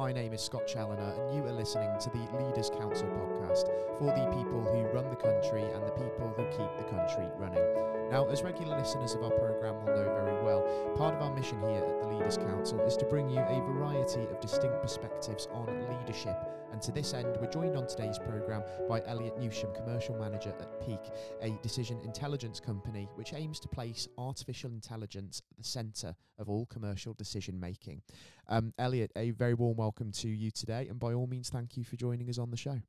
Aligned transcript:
My 0.00 0.12
name 0.12 0.32
is 0.32 0.40
Scott 0.40 0.66
Challoner, 0.66 1.12
and 1.12 1.36
you 1.36 1.44
are 1.44 1.52
listening 1.52 1.90
to 2.00 2.08
the 2.08 2.26
Leaders 2.42 2.70
Council 2.70 3.06
podcast 3.06 3.68
for 3.98 4.06
the 4.06 4.34
people 4.34 4.62
who 4.62 4.96
run 4.96 5.10
the 5.10 5.14
country 5.14 5.60
and 5.60 5.84
the 5.84 5.90
people 5.90 6.32
who 6.34 6.44
keep 6.44 6.74
the 6.78 6.84
country 6.84 7.26
running. 7.36 7.99
Now, 8.10 8.26
as 8.26 8.42
regular 8.42 8.76
listeners 8.76 9.14
of 9.14 9.22
our 9.22 9.30
programme 9.30 9.76
will 9.76 9.94
know 9.94 10.02
very 10.02 10.42
well, 10.42 10.62
part 10.96 11.14
of 11.14 11.22
our 11.22 11.32
mission 11.32 11.60
here 11.60 11.84
at 11.84 12.00
the 12.00 12.08
Leaders 12.08 12.36
Council 12.36 12.80
is 12.80 12.96
to 12.96 13.04
bring 13.04 13.30
you 13.30 13.38
a 13.38 13.60
variety 13.60 14.22
of 14.22 14.40
distinct 14.40 14.82
perspectives 14.82 15.46
on 15.52 15.68
leadership. 16.00 16.36
And 16.72 16.82
to 16.82 16.90
this 16.90 17.14
end, 17.14 17.36
we're 17.40 17.50
joined 17.50 17.76
on 17.76 17.86
today's 17.86 18.18
programme 18.18 18.64
by 18.88 19.00
Elliot 19.06 19.38
Newsham, 19.38 19.72
Commercial 19.76 20.16
Manager 20.16 20.52
at 20.58 20.84
Peak, 20.84 20.98
a 21.40 21.56
decision 21.62 22.00
intelligence 22.00 22.58
company 22.58 23.08
which 23.14 23.32
aims 23.32 23.60
to 23.60 23.68
place 23.68 24.08
artificial 24.18 24.72
intelligence 24.72 25.42
at 25.52 25.58
the 25.58 25.64
centre 25.64 26.16
of 26.40 26.48
all 26.48 26.66
commercial 26.66 27.14
decision 27.14 27.60
making. 27.60 28.02
Um, 28.48 28.74
Elliot, 28.76 29.12
a 29.14 29.30
very 29.30 29.54
warm 29.54 29.76
welcome 29.76 30.10
to 30.12 30.28
you 30.28 30.50
today, 30.50 30.88
and 30.88 30.98
by 30.98 31.12
all 31.12 31.28
means, 31.28 31.48
thank 31.48 31.76
you 31.76 31.84
for 31.84 31.94
joining 31.94 32.28
us 32.28 32.38
on 32.38 32.50
the 32.50 32.56
show. 32.56 32.80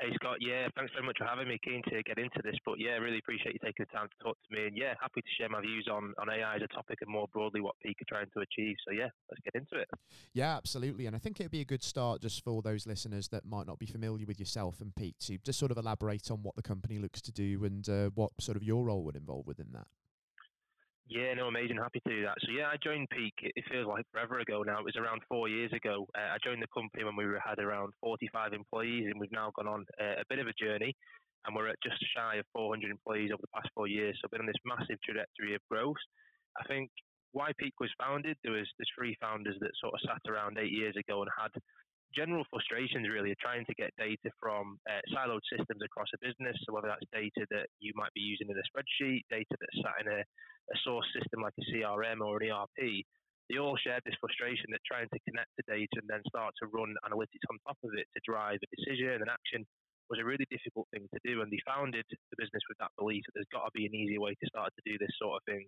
Hey 0.00 0.08
Scott, 0.14 0.38
yeah, 0.40 0.66
thanks 0.74 0.92
very 0.94 1.04
much 1.04 1.18
for 1.18 1.26
having 1.26 1.46
me. 1.46 1.58
Keen 1.62 1.82
to 1.90 2.02
get 2.02 2.16
into 2.16 2.40
this, 2.42 2.56
but 2.64 2.76
yeah, 2.78 2.92
really 2.92 3.18
appreciate 3.18 3.52
you 3.52 3.60
taking 3.62 3.84
the 3.84 3.92
time 3.94 4.08
to 4.08 4.24
talk 4.24 4.38
to 4.48 4.56
me, 4.56 4.66
and 4.66 4.74
yeah, 4.74 4.94
happy 4.98 5.20
to 5.20 5.28
share 5.38 5.50
my 5.50 5.60
views 5.60 5.88
on, 5.92 6.14
on 6.16 6.30
AI 6.30 6.56
as 6.56 6.62
a 6.62 6.68
topic 6.68 6.96
and 7.02 7.10
more 7.10 7.26
broadly 7.34 7.60
what 7.60 7.74
Peak 7.84 7.98
are 8.00 8.08
trying 8.08 8.30
to 8.32 8.40
achieve. 8.40 8.76
So 8.88 8.94
yeah, 8.94 9.12
let's 9.28 9.42
get 9.44 9.60
into 9.60 9.76
it. 9.76 9.88
Yeah, 10.32 10.56
absolutely, 10.56 11.04
and 11.04 11.14
I 11.14 11.18
think 11.18 11.38
it'd 11.38 11.52
be 11.52 11.60
a 11.60 11.66
good 11.66 11.82
start 11.82 12.22
just 12.22 12.42
for 12.42 12.62
those 12.62 12.86
listeners 12.86 13.28
that 13.28 13.44
might 13.44 13.66
not 13.66 13.78
be 13.78 13.84
familiar 13.84 14.24
with 14.24 14.40
yourself 14.40 14.80
and 14.80 14.96
Peak 14.96 15.18
to 15.26 15.36
just 15.44 15.58
sort 15.58 15.70
of 15.70 15.76
elaborate 15.76 16.30
on 16.30 16.42
what 16.42 16.56
the 16.56 16.62
company 16.62 16.98
looks 16.98 17.20
to 17.20 17.32
do 17.32 17.62
and 17.64 17.86
uh, 17.86 18.08
what 18.14 18.32
sort 18.40 18.56
of 18.56 18.62
your 18.62 18.86
role 18.86 19.04
would 19.04 19.16
involve 19.16 19.46
within 19.46 19.68
that. 19.74 19.86
Yeah, 21.10 21.34
no, 21.34 21.50
amazing. 21.50 21.74
Happy 21.74 21.98
to 22.06 22.14
do 22.14 22.22
that. 22.22 22.38
So 22.38 22.54
yeah, 22.54 22.70
I 22.70 22.78
joined 22.78 23.10
Peak. 23.10 23.34
It 23.42 23.64
feels 23.66 23.90
like 23.90 24.06
forever 24.14 24.38
ago 24.38 24.62
now. 24.62 24.78
It 24.78 24.86
was 24.86 24.94
around 24.94 25.26
four 25.26 25.50
years 25.50 25.72
ago. 25.74 26.06
Uh, 26.14 26.30
I 26.30 26.38
joined 26.38 26.62
the 26.62 26.70
company 26.70 27.02
when 27.02 27.18
we 27.18 27.26
had 27.42 27.58
around 27.58 27.90
45 27.98 28.54
employees, 28.54 29.10
and 29.10 29.18
we've 29.18 29.34
now 29.34 29.50
gone 29.58 29.66
on 29.66 29.84
uh, 29.98 30.22
a 30.22 30.28
bit 30.30 30.38
of 30.38 30.46
a 30.46 30.54
journey, 30.54 30.94
and 31.44 31.56
we're 31.56 31.66
at 31.66 31.82
just 31.82 31.98
shy 32.14 32.36
of 32.38 32.46
400 32.54 32.94
employees 32.94 33.34
over 33.34 33.42
the 33.42 33.50
past 33.50 33.66
four 33.74 33.90
years. 33.90 34.14
So 34.22 34.30
been 34.30 34.46
on 34.46 34.46
this 34.46 34.62
massive 34.62 35.02
trajectory 35.02 35.58
of 35.58 35.66
growth. 35.68 35.98
I 36.54 36.62
think 36.70 36.94
why 37.32 37.58
Peak 37.58 37.74
was 37.82 37.90
founded, 37.98 38.38
there 38.46 38.54
was 38.54 38.70
there's 38.78 38.94
three 38.94 39.18
founders 39.20 39.58
that 39.58 39.74
sort 39.82 39.98
of 39.98 40.06
sat 40.06 40.22
around 40.30 40.62
eight 40.62 40.70
years 40.70 40.94
ago 40.94 41.26
and 41.26 41.30
had 41.34 41.50
general 42.14 42.44
frustrations 42.50 43.06
really 43.06 43.30
are 43.30 43.42
trying 43.44 43.64
to 43.66 43.74
get 43.74 43.94
data 43.98 44.30
from 44.40 44.78
uh, 44.90 45.02
siloed 45.14 45.44
systems 45.46 45.82
across 45.84 46.10
a 46.14 46.20
business. 46.24 46.58
So 46.66 46.74
whether 46.74 46.90
that's 46.90 47.06
data 47.14 47.46
that 47.54 47.70
you 47.78 47.92
might 47.94 48.12
be 48.14 48.24
using 48.24 48.50
in 48.50 48.58
a 48.58 48.66
spreadsheet, 48.66 49.22
data 49.30 49.54
that's 49.54 49.78
sat 49.82 50.02
in 50.02 50.08
a 50.10 50.22
a 50.70 50.76
source 50.86 51.06
system 51.10 51.42
like 51.42 51.56
a 51.58 51.66
CRM 51.70 52.22
or 52.22 52.38
an 52.38 52.50
ERP, 52.50 53.02
they 53.50 53.58
all 53.58 53.74
shared 53.74 54.02
this 54.06 54.14
frustration 54.22 54.70
that 54.70 54.82
trying 54.86 55.10
to 55.10 55.18
connect 55.26 55.50
the 55.58 55.66
data 55.66 55.98
and 55.98 56.06
then 56.06 56.22
start 56.30 56.54
to 56.62 56.70
run 56.70 56.94
analytics 57.02 57.42
on 57.50 57.58
top 57.66 57.78
of 57.82 57.90
it 57.98 58.06
to 58.14 58.22
drive 58.22 58.62
a 58.62 58.68
decision 58.70 59.18
and 59.18 59.26
action 59.26 59.66
was 60.06 60.22
a 60.22 60.26
really 60.26 60.46
difficult 60.50 60.86
thing 60.94 61.06
to 61.10 61.20
do. 61.26 61.42
And 61.42 61.50
they 61.50 61.58
founded 61.66 62.06
the 62.06 62.38
business 62.38 62.62
with 62.70 62.78
that 62.78 62.94
belief 62.94 63.26
that 63.26 63.34
there's 63.34 63.54
got 63.54 63.66
to 63.66 63.74
be 63.74 63.86
an 63.86 63.94
easy 63.94 64.18
way 64.18 64.38
to 64.38 64.50
start 64.50 64.70
to 64.70 64.86
do 64.86 64.98
this 64.98 65.14
sort 65.18 65.38
of 65.38 65.42
thing. 65.50 65.66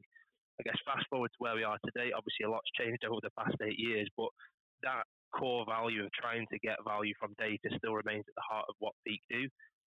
I 0.58 0.62
guess 0.62 0.78
fast 0.86 1.06
forward 1.10 1.34
to 1.34 1.42
where 1.42 1.58
we 1.58 1.66
are 1.66 1.78
today, 1.82 2.14
obviously 2.14 2.46
a 2.46 2.50
lot's 2.50 2.70
changed 2.78 3.02
over 3.10 3.22
the 3.22 3.34
past 3.34 3.58
eight 3.66 3.78
years, 3.78 4.06
but 4.14 4.30
that 4.86 5.02
core 5.32 5.64
value 5.66 6.04
of 6.04 6.12
trying 6.12 6.46
to 6.52 6.58
get 6.60 6.76
value 6.86 7.14
from 7.18 7.34
data 7.38 7.68
still 7.76 7.94
remains 7.94 8.24
at 8.28 8.36
the 8.36 8.48
heart 8.48 8.66
of 8.68 8.76
what 8.78 8.94
Peak 9.06 9.20
do. 9.30 9.48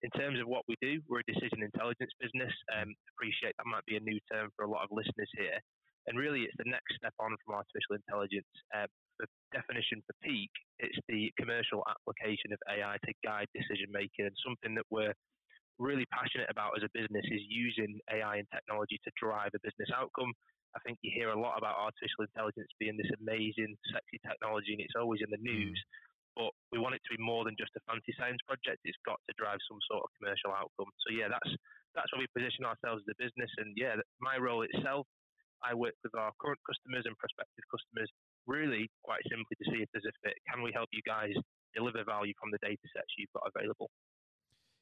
In 0.02 0.10
terms 0.12 0.40
of 0.40 0.46
what 0.46 0.64
we 0.68 0.76
do, 0.82 1.00
we're 1.08 1.24
a 1.24 1.32
decision 1.32 1.64
intelligence 1.64 2.12
business. 2.20 2.52
Um, 2.72 2.92
appreciate 3.16 3.56
that 3.56 3.68
might 3.68 3.86
be 3.86 3.96
a 3.96 4.04
new 4.04 4.20
term 4.30 4.50
for 4.56 4.64
a 4.64 4.70
lot 4.70 4.84
of 4.84 4.92
listeners 4.92 5.30
here. 5.36 5.56
And 6.06 6.18
really, 6.18 6.46
it's 6.46 6.54
the 6.58 6.70
next 6.70 6.94
step 6.94 7.14
on 7.18 7.34
from 7.42 7.58
artificial 7.58 7.98
intelligence. 7.98 8.46
Uh, 8.70 8.86
the 9.18 9.26
definition 9.50 10.04
for 10.06 10.14
Peak, 10.22 10.52
it's 10.78 10.98
the 11.08 11.32
commercial 11.40 11.82
application 11.88 12.52
of 12.52 12.60
AI 12.70 12.94
to 13.02 13.12
guide 13.24 13.48
decision 13.56 13.90
making, 13.90 14.28
and 14.28 14.36
something 14.44 14.76
that 14.76 14.86
we're 14.92 15.16
really 15.78 16.06
passionate 16.12 16.48
about 16.48 16.76
as 16.76 16.84
a 16.84 16.92
business 16.94 17.24
is 17.28 17.42
using 17.48 17.98
AI 18.12 18.38
and 18.40 18.48
technology 18.54 19.00
to 19.04 19.10
drive 19.20 19.50
a 19.56 19.60
business 19.66 19.90
outcome. 19.92 20.32
I 20.74 20.80
think 20.84 20.98
you 21.00 21.12
hear 21.14 21.30
a 21.30 21.38
lot 21.38 21.56
about 21.56 21.78
artificial 21.78 22.26
intelligence 22.26 22.68
being 22.80 22.96
this 22.96 23.12
amazing, 23.20 23.76
sexy 23.92 24.18
technology, 24.24 24.74
and 24.74 24.82
it's 24.82 24.98
always 24.98 25.20
in 25.22 25.30
the 25.30 25.40
mm. 25.40 25.52
news. 25.52 25.78
Mm 25.78 26.06
but 26.36 26.52
we 26.68 26.76
want 26.76 26.92
it 26.92 27.00
to 27.08 27.16
be 27.16 27.20
more 27.20 27.48
than 27.48 27.56
just 27.56 27.72
a 27.80 27.82
fancy 27.88 28.12
science 28.20 28.38
project. 28.44 28.84
It's 28.84 29.00
got 29.08 29.16
to 29.24 29.32
drive 29.40 29.56
some 29.64 29.80
sort 29.88 30.04
of 30.04 30.12
commercial 30.20 30.52
outcome. 30.52 30.92
So 31.08 31.16
yeah, 31.16 31.32
that's 31.32 31.48
that's 31.96 32.12
where 32.12 32.20
we 32.20 32.28
position 32.36 32.68
ourselves 32.68 33.08
as 33.08 33.16
a 33.16 33.16
business. 33.16 33.48
And 33.56 33.72
yeah, 33.72 33.96
my 34.20 34.36
role 34.36 34.60
itself, 34.68 35.08
I 35.64 35.72
work 35.72 35.96
with 36.04 36.12
our 36.12 36.36
current 36.36 36.60
customers 36.68 37.08
and 37.08 37.16
prospective 37.16 37.64
customers, 37.72 38.12
really 38.44 38.92
quite 39.00 39.24
simply 39.32 39.56
to 39.56 39.66
see 39.72 39.80
if 39.80 39.88
there's 39.96 40.04
a 40.04 40.12
fit. 40.20 40.36
Can 40.44 40.60
we 40.60 40.76
help 40.76 40.92
you 40.92 41.00
guys 41.08 41.32
deliver 41.72 42.04
value 42.04 42.36
from 42.36 42.52
the 42.52 42.60
data 42.60 42.84
sets 42.92 43.16
you've 43.16 43.32
got 43.32 43.48
available? 43.48 43.88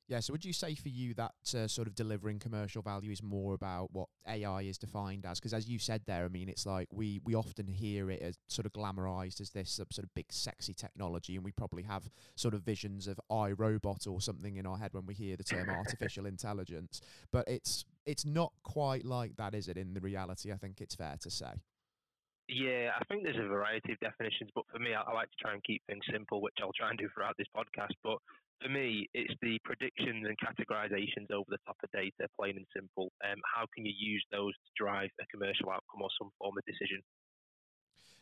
Yeah, 0.06 0.20
so 0.20 0.32
would 0.32 0.44
you 0.44 0.52
say 0.52 0.74
for 0.74 0.90
you 0.90 1.14
that 1.14 1.32
uh, 1.56 1.66
sort 1.66 1.88
of 1.88 1.94
delivering 1.94 2.38
commercial 2.38 2.82
value 2.82 3.10
is 3.10 3.22
more 3.22 3.54
about 3.54 3.90
what 3.92 4.08
AI 4.28 4.62
is 4.62 4.76
defined 4.76 5.24
as? 5.24 5.40
Because 5.40 5.54
as 5.54 5.66
you 5.66 5.78
said 5.78 6.02
there, 6.06 6.26
I 6.26 6.28
mean, 6.28 6.50
it's 6.50 6.66
like 6.66 6.88
we 6.92 7.20
we 7.24 7.34
often 7.34 7.66
hear 7.66 8.10
it 8.10 8.20
as 8.20 8.36
sort 8.48 8.66
of 8.66 8.72
glamorized 8.74 9.40
as 9.40 9.50
this 9.50 9.70
sort 9.70 9.98
of 9.98 10.14
big 10.14 10.26
sexy 10.30 10.74
technology, 10.74 11.36
and 11.36 11.44
we 11.44 11.52
probably 11.52 11.84
have 11.84 12.10
sort 12.36 12.52
of 12.52 12.62
visions 12.62 13.06
of 13.06 13.18
iRobot 13.32 14.06
or 14.06 14.20
something 14.20 14.58
in 14.58 14.66
our 14.66 14.76
head 14.76 14.92
when 14.92 15.06
we 15.06 15.14
hear 15.14 15.36
the 15.36 15.44
term 15.44 15.70
artificial 15.70 16.26
intelligence. 16.26 17.00
But 17.32 17.48
it's 17.48 17.86
it's 18.04 18.26
not 18.26 18.52
quite 18.62 19.06
like 19.06 19.36
that, 19.36 19.54
is 19.54 19.68
it? 19.68 19.78
In 19.78 19.94
the 19.94 20.00
reality, 20.00 20.52
I 20.52 20.56
think 20.56 20.82
it's 20.82 20.94
fair 20.94 21.16
to 21.20 21.30
say. 21.30 21.62
Yeah, 22.46 22.90
I 23.00 23.04
think 23.04 23.22
there's 23.22 23.40
a 23.40 23.48
variety 23.48 23.92
of 23.92 24.00
definitions, 24.00 24.50
but 24.54 24.64
for 24.70 24.78
me, 24.78 24.92
I, 24.92 25.00
I, 25.00 25.14
like 25.14 25.30
to 25.30 25.36
try 25.40 25.54
and 25.54 25.64
keep 25.64 25.80
things 25.86 26.04
simple, 26.12 26.42
which 26.42 26.52
I'll 26.60 26.76
try 26.76 26.90
and 26.90 26.98
do 26.98 27.08
throughout 27.14 27.36
this 27.38 27.46
podcast. 27.56 27.96
But 28.02 28.18
for 28.64 28.70
me, 28.70 29.08
it's 29.12 29.34
the 29.42 29.58
predictions 29.64 30.24
and 30.26 30.36
categorizations 30.40 31.30
over 31.30 31.44
the 31.48 31.58
top 31.66 31.76
of 31.84 31.90
data, 31.92 32.28
plain 32.40 32.56
and 32.56 32.66
simple. 32.74 33.12
Um, 33.22 33.36
how 33.54 33.66
can 33.74 33.84
you 33.84 33.92
use 33.94 34.24
those 34.32 34.54
to 34.54 34.70
drive 34.76 35.10
a 35.20 35.26
commercial 35.26 35.68
outcome 35.68 36.00
or 36.00 36.08
some 36.18 36.30
form 36.38 36.56
of 36.56 36.64
decision? 36.64 37.02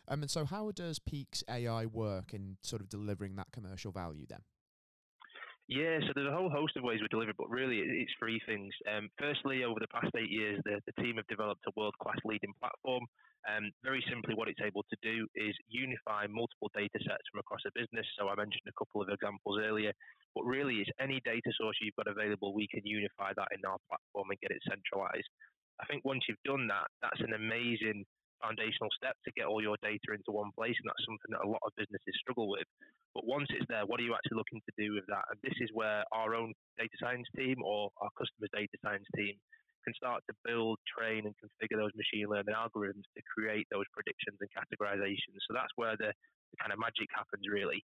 Um, 0.09 0.23
and 0.23 0.31
so, 0.31 0.45
how 0.45 0.73
does 0.73 0.99
Peak's 0.99 1.45
AI 1.49 1.87
work 1.87 2.35
in 2.35 2.57
sort 2.63 2.83
of 2.83 2.89
delivering 2.89 3.37
that 3.37 3.53
commercial 3.53 3.93
value 3.93 4.27
then? 4.29 4.41
Yeah, 5.69 6.01
so 6.01 6.13
there's 6.15 6.29
a 6.29 6.37
whole 6.37 6.51
host 6.51 6.77
of 6.77 6.85
ways 6.85 7.01
we 7.01 7.09
deliver, 7.09 7.33
but 7.39 7.49
really 7.49 7.79
it's 7.81 8.13
three 8.19 8.41
things. 8.47 8.75
Um, 8.91 9.09
firstly, 9.19 9.65
over 9.65 9.81
the 9.81 9.89
past 9.89 10.13
eight 10.17 10.31
years, 10.31 10.61
the, 10.65 10.81
the 10.87 11.03
team 11.03 11.17
have 11.17 11.27
developed 11.29 11.65
a 11.67 11.73
world 11.77 11.95
class 12.03 12.19
leading 12.25 12.53
platform 12.61 13.07
um, 13.49 13.73
very 13.83 14.05
simply, 14.07 14.35
what 14.35 14.49
it's 14.49 14.63
able 14.63 14.85
to 14.87 14.97
do 15.03 15.27
is 15.35 15.55
unify 15.67 16.27
multiple 16.31 16.71
data 16.75 16.99
sets 17.03 17.27
from 17.31 17.41
across 17.41 17.67
a 17.67 17.75
business. 17.75 18.07
So 18.19 18.29
I 18.29 18.37
mentioned 18.39 18.63
a 18.69 18.79
couple 18.79 19.03
of 19.03 19.09
examples 19.11 19.59
earlier, 19.59 19.93
but 20.35 20.45
really, 20.47 20.79
it's 20.79 20.95
any 21.01 21.21
data 21.25 21.51
source 21.59 21.77
you've 21.83 21.99
got 21.99 22.07
available, 22.07 22.55
we 22.55 22.69
can 22.71 22.87
unify 22.87 23.35
that 23.35 23.51
in 23.51 23.65
our 23.67 23.79
platform 23.91 24.31
and 24.31 24.39
get 24.41 24.55
it 24.55 24.63
centralized. 24.63 25.27
I 25.81 25.87
think 25.87 26.05
once 26.05 26.23
you've 26.29 26.43
done 26.47 26.69
that, 26.69 26.87
that's 27.03 27.21
an 27.21 27.35
amazing 27.35 28.05
foundational 28.43 28.91
step 28.99 29.15
to 29.23 29.31
get 29.39 29.47
all 29.47 29.63
your 29.63 29.79
data 29.81 30.11
into 30.11 30.35
one 30.35 30.51
place, 30.59 30.75
and 30.75 30.91
that's 30.91 31.07
something 31.07 31.33
that 31.33 31.47
a 31.47 31.49
lot 31.49 31.63
of 31.63 31.73
businesses 31.79 32.19
struggle 32.19 32.51
with. 32.51 32.67
But 33.15 33.25
once 33.25 33.47
it's 33.55 33.71
there, 33.71 33.87
what 33.87 34.03
are 34.03 34.07
you 34.07 34.19
actually 34.19 34.43
looking 34.43 34.61
to 34.67 34.75
do 34.75 34.99
with 34.99 35.07
that? 35.07 35.25
And 35.31 35.39
this 35.47 35.55
is 35.63 35.71
where 35.73 36.03
our 36.11 36.35
own 36.35 36.53
data 36.77 36.97
science 36.99 37.29
team 37.39 37.63
or 37.63 37.95
our 38.03 38.11
customers' 38.19 38.51
data 38.51 38.77
science 38.83 39.07
team 39.15 39.39
can 39.87 39.95
start 39.95 40.23
to 40.31 40.35
build, 40.47 40.79
train, 40.87 41.27
and 41.27 41.35
configure 41.39 41.79
those 41.79 41.95
machine 41.99 42.27
learning 42.31 42.55
algorithms 42.55 43.07
to 43.15 43.23
create 43.27 43.67
those 43.71 43.87
predictions 43.91 44.39
and 44.39 44.51
categorizations. 44.55 45.43
So 45.47 45.55
that's 45.55 45.75
where 45.75 45.99
the, 45.99 46.15
the 46.15 46.59
kind 46.59 46.71
of 46.71 46.79
magic 46.79 47.11
happens, 47.11 47.47
really. 47.51 47.83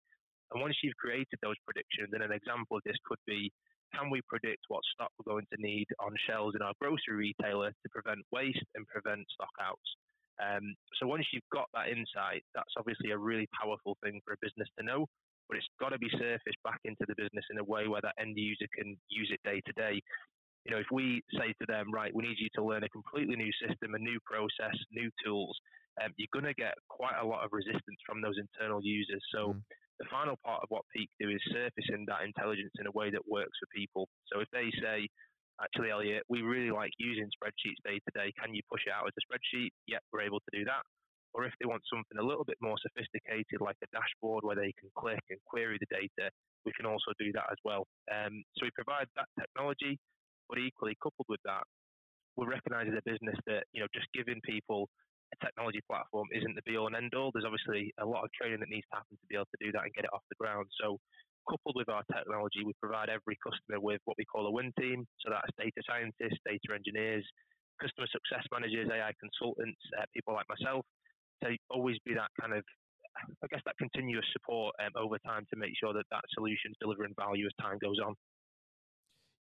And 0.55 0.63
once 0.63 0.79
you've 0.83 0.97
created 0.97 1.39
those 1.43 1.59
predictions, 1.67 2.09
then 2.11 2.23
an 2.23 2.33
example 2.33 2.79
of 2.79 2.87
this 2.87 2.97
could 3.05 3.21
be 3.27 3.53
can 3.95 4.11
we 4.11 4.21
predict 4.29 4.69
what 4.69 4.85
stock 4.95 5.11
we're 5.17 5.33
going 5.33 5.49
to 5.53 5.61
need 5.61 5.87
on 5.99 6.13
shelves 6.29 6.55
in 6.55 6.63
our 6.63 6.77
grocery 6.81 7.33
retailer 7.33 7.71
to 7.73 7.89
prevent 7.89 8.21
waste 8.33 8.69
and 8.77 8.87
prevent 8.87 9.25
stock 9.33 9.53
outs? 9.61 9.89
Um, 10.39 10.75
so 10.99 11.07
once 11.07 11.27
you've 11.33 11.53
got 11.53 11.67
that 11.75 11.89
insight, 11.89 12.43
that's 12.55 12.75
obviously 12.79 13.11
a 13.11 13.19
really 13.19 13.49
powerful 13.61 13.97
thing 14.03 14.21
for 14.25 14.35
a 14.35 14.43
business 14.43 14.69
to 14.79 14.85
know, 14.85 15.07
but 15.49 15.59
it's 15.59 15.69
got 15.81 15.91
to 15.91 15.99
be 15.99 16.11
surfaced 16.13 16.63
back 16.63 16.79
into 16.85 17.05
the 17.07 17.19
business 17.19 17.45
in 17.51 17.59
a 17.59 17.65
way 17.65 17.89
where 17.89 18.03
that 18.03 18.15
end 18.21 18.37
user 18.37 18.67
can 18.77 18.97
use 19.09 19.31
it 19.33 19.41
day 19.43 19.61
to 19.67 19.73
day 19.75 20.01
you 20.69 20.75
know, 20.75 20.85
if 20.85 20.93
we 20.93 21.23
say 21.33 21.57
to 21.57 21.67
them, 21.67 21.89
right, 21.89 22.13
we 22.15 22.29
need 22.29 22.37
you 22.37 22.53
to 22.57 22.63
learn 22.63 22.85
a 22.85 22.93
completely 22.93 23.37
new 23.37 23.51
system, 23.57 23.95
a 23.95 23.99
new 23.99 24.21
process, 24.29 24.77
new 24.93 25.09
tools, 25.25 25.57
um, 26.03 26.13
you're 26.17 26.31
going 26.33 26.45
to 26.45 26.55
get 26.55 26.75
quite 26.89 27.17
a 27.21 27.27
lot 27.27 27.45
of 27.45 27.51
resistance 27.53 28.01
from 28.07 28.21
those 28.21 28.39
internal 28.39 28.81
users. 28.83 29.23
So 29.35 29.55
mm. 29.55 29.61
the 29.99 30.07
final 30.11 30.37
part 30.45 30.63
of 30.63 30.69
what 30.69 30.85
Peak 30.95 31.11
do 31.21 31.31
is 31.31 31.41
surfacing 31.51 32.07
that 32.07 32.23
intelligence 32.23 32.73
in 32.79 32.87
a 32.87 32.95
way 32.95 33.11
that 33.11 33.27
works 33.27 33.57
for 33.59 33.67
people. 33.75 34.09
So 34.31 34.41
if 34.41 34.49
they 34.53 34.71
say, 34.77 35.09
actually, 35.63 35.91
Elliot, 35.91 36.25
we 36.29 36.43
really 36.43 36.71
like 36.71 36.91
using 36.99 37.29
spreadsheets 37.35 37.83
day 37.85 37.99
to 37.99 38.11
day. 38.15 38.33
Can 38.39 38.55
you 38.55 38.63
push 38.71 38.83
it 38.87 38.93
out 38.93 39.07
as 39.07 39.15
a 39.19 39.23
spreadsheet? 39.27 39.71
Yep, 39.87 40.03
we're 40.13 40.27
able 40.27 40.41
to 40.41 40.53
do 40.53 40.65
that. 40.65 40.83
Or 41.35 41.45
if 41.45 41.53
they 41.61 41.69
want 41.69 41.83
something 41.87 42.19
a 42.19 42.25
little 42.25 42.45
bit 42.45 42.57
more 42.61 42.77
sophisticated, 42.81 43.61
like 43.61 43.77
a 43.85 43.91
dashboard 43.93 44.45
where 44.45 44.57
they 44.57 44.73
can 44.81 44.89
click 44.97 45.23
and 45.29 45.39
query 45.45 45.79
the 45.79 45.91
data, 45.93 46.31
we 46.65 46.73
can 46.73 46.87
also 46.87 47.13
do 47.19 47.31
that 47.33 47.53
as 47.53 47.59
well. 47.65 47.87
Um, 48.11 48.43
so 48.57 48.65
we 48.65 48.73
provide 48.75 49.07
that 49.17 49.29
technology. 49.39 49.99
But 50.49 50.59
equally, 50.59 50.97
coupled 51.03 51.29
with 51.29 51.45
that, 51.45 51.63
we 52.37 52.47
recognise 52.47 52.89
as 52.89 52.97
a 52.97 53.05
business 53.05 53.37
that 53.47 53.69
you 53.77 53.85
know 53.85 53.91
just 53.93 54.09
giving 54.17 54.41
people 54.41 54.89
a 55.33 55.37
technology 55.45 55.81
platform 55.85 56.29
isn't 56.33 56.55
the 56.57 56.65
be 56.65 56.77
all 56.77 56.89
and 56.89 56.97
end 56.97 57.13
all. 57.13 57.31
There's 57.33 57.45
obviously 57.45 57.93
a 58.01 58.07
lot 58.07 58.25
of 58.25 58.33
training 58.33 58.61
that 58.61 58.73
needs 58.73 58.87
to 58.89 58.97
happen 58.97 59.17
to 59.21 59.29
be 59.29 59.37
able 59.37 59.51
to 59.53 59.61
do 59.61 59.73
that 59.73 59.85
and 59.85 59.93
get 59.93 60.09
it 60.09 60.15
off 60.15 60.25
the 60.33 60.41
ground. 60.41 60.67
So, 60.81 60.97
coupled 61.49 61.77
with 61.77 61.89
our 61.89 62.05
technology, 62.13 62.63
we 62.65 62.73
provide 62.81 63.09
every 63.09 63.37
customer 63.41 63.81
with 63.81 64.01
what 64.05 64.17
we 64.21 64.25
call 64.25 64.47
a 64.47 64.53
win 64.53 64.73
team. 64.79 65.07
So, 65.25 65.33
that's 65.33 65.51
data 65.59 65.81
scientists, 65.89 66.39
data 66.45 66.77
engineers, 66.77 67.25
customer 67.81 68.07
success 68.13 68.45
managers, 68.53 68.89
AI 68.93 69.13
consultants, 69.19 69.81
uh, 69.99 70.05
people 70.15 70.35
like 70.35 70.47
myself. 70.49 70.85
To 71.45 71.55
always 71.71 71.97
be 72.05 72.15
that 72.15 72.35
kind 72.41 72.53
of 72.53 72.65
I 73.43 73.47
guess 73.51 73.61
that 73.65 73.77
continuous 73.79 74.25
support 74.33 74.75
um, 74.85 74.91
over 74.97 75.19
time 75.27 75.47
to 75.53 75.59
make 75.59 75.73
sure 75.79 75.93
that 75.93 76.05
that 76.11 76.25
solution 76.35 76.71
is 76.71 76.77
delivering 76.81 77.15
value 77.19 77.47
as 77.47 77.53
time 77.61 77.79
goes 77.79 77.99
on. 78.05 78.15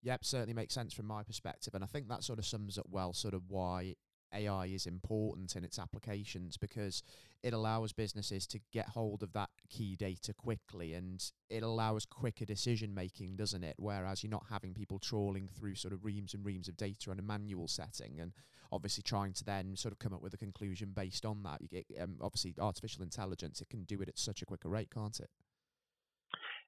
Yep, 0.04 0.26
certainly 0.26 0.54
makes 0.54 0.74
sense 0.74 0.94
from 0.94 1.08
my 1.08 1.24
perspective, 1.24 1.74
and 1.74 1.84
I 1.84 1.88
think 1.88 2.08
that 2.08 2.24
sort 2.24 2.40
of 2.40 2.46
sums 2.46 2.78
up 2.78 2.86
well 2.90 3.14
sort 3.14 3.34
of 3.34 3.44
why 3.48 3.96
AI 4.34 4.66
is 4.66 4.86
important 4.86 5.56
in 5.56 5.64
its 5.64 5.80
applications 5.80 6.58
because 6.58 7.04
it 7.44 7.54
allows 7.54 7.94
businesses 7.94 8.48
to 8.48 8.60
get 8.72 8.90
hold 8.90 9.24
of 9.24 9.34
that 9.34 9.50
key 9.70 9.96
data 9.96 10.34
quickly 10.34 10.94
and 10.94 11.32
it 11.50 11.64
allows 11.64 12.06
quicker 12.06 12.46
decision 12.46 12.94
making, 12.94 13.36
doesn't 13.36 13.64
it? 13.64 13.76
Whereas 13.78 14.24
you're 14.24 14.32
not 14.32 14.48
having 14.50 14.74
people 14.74 15.00
trawling 15.00 15.48
through 15.48 15.76
sort 15.76 15.94
of 15.94 16.04
reams 16.04 16.34
and 16.34 16.46
reams 16.46 16.68
of 16.68 16.78
data 16.78 17.12
on 17.12 17.20
a 17.20 17.24
manual 17.24 17.68
setting 17.68 18.20
and 18.20 18.34
obviously 18.72 19.04
trying 19.04 19.34
to 19.34 19.44
then 19.44 19.76
sort 19.76 19.92
of 19.92 20.00
come 20.00 20.14
up 20.14 20.22
with 20.22 20.34
a 20.34 20.38
conclusion 20.38 20.92
based 20.96 21.26
on 21.26 21.44
that. 21.44 21.62
You 21.62 21.68
get 21.68 21.86
um, 22.02 22.16
obviously 22.22 22.56
artificial 22.60 23.04
intelligence, 23.04 23.62
it 23.62 23.70
can 23.70 23.84
do 23.84 24.02
it 24.02 24.10
at 24.10 24.18
such 24.18 24.42
a 24.42 24.46
quicker 24.46 24.70
rate, 24.70 24.90
can't 24.94 25.20
it? 25.20 25.30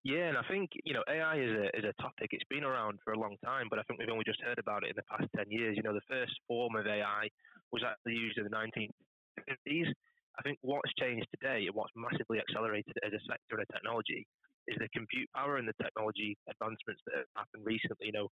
Yeah, 0.03 0.29
and 0.31 0.37
I 0.37 0.47
think 0.47 0.71
you 0.85 0.93
know 0.93 1.03
AI 1.09 1.35
is 1.43 1.51
a 1.51 1.65
is 1.77 1.83
a 1.83 1.93
topic. 2.01 2.31
It's 2.31 2.47
been 2.49 2.63
around 2.63 2.99
for 3.03 3.11
a 3.11 3.19
long 3.19 3.35
time, 3.43 3.67
but 3.69 3.79
I 3.79 3.83
think 3.83 3.99
we've 3.99 4.09
only 4.09 4.23
just 4.23 4.41
heard 4.41 4.57
about 4.59 4.83
it 4.83 4.91
in 4.91 4.95
the 4.95 5.03
past 5.11 5.27
ten 5.35 5.51
years. 5.51 5.75
You 5.75 5.83
know, 5.83 5.93
the 5.93 6.07
first 6.07 6.39
form 6.47 6.75
of 6.75 6.87
AI 6.87 7.27
was 7.71 7.83
actually 7.83 8.15
used 8.15 8.37
in 8.37 8.45
the 8.45 8.49
1950s. 8.49 9.91
I 10.37 10.41
think 10.41 10.57
what's 10.61 10.93
changed 10.95 11.27
today 11.35 11.67
and 11.67 11.75
what's 11.75 11.91
massively 11.95 12.39
accelerated 12.39 12.95
as 13.03 13.11
a 13.11 13.19
sector 13.27 13.59
and 13.59 13.65
a 13.67 13.73
technology 13.73 14.25
is 14.67 14.77
the 14.79 14.87
compute 14.95 15.27
power 15.35 15.57
and 15.57 15.67
the 15.67 15.75
technology 15.83 16.37
advancements 16.47 17.01
that 17.05 17.17
have 17.27 17.31
happened 17.35 17.65
recently. 17.65 18.07
You 18.07 18.13
know, 18.13 18.29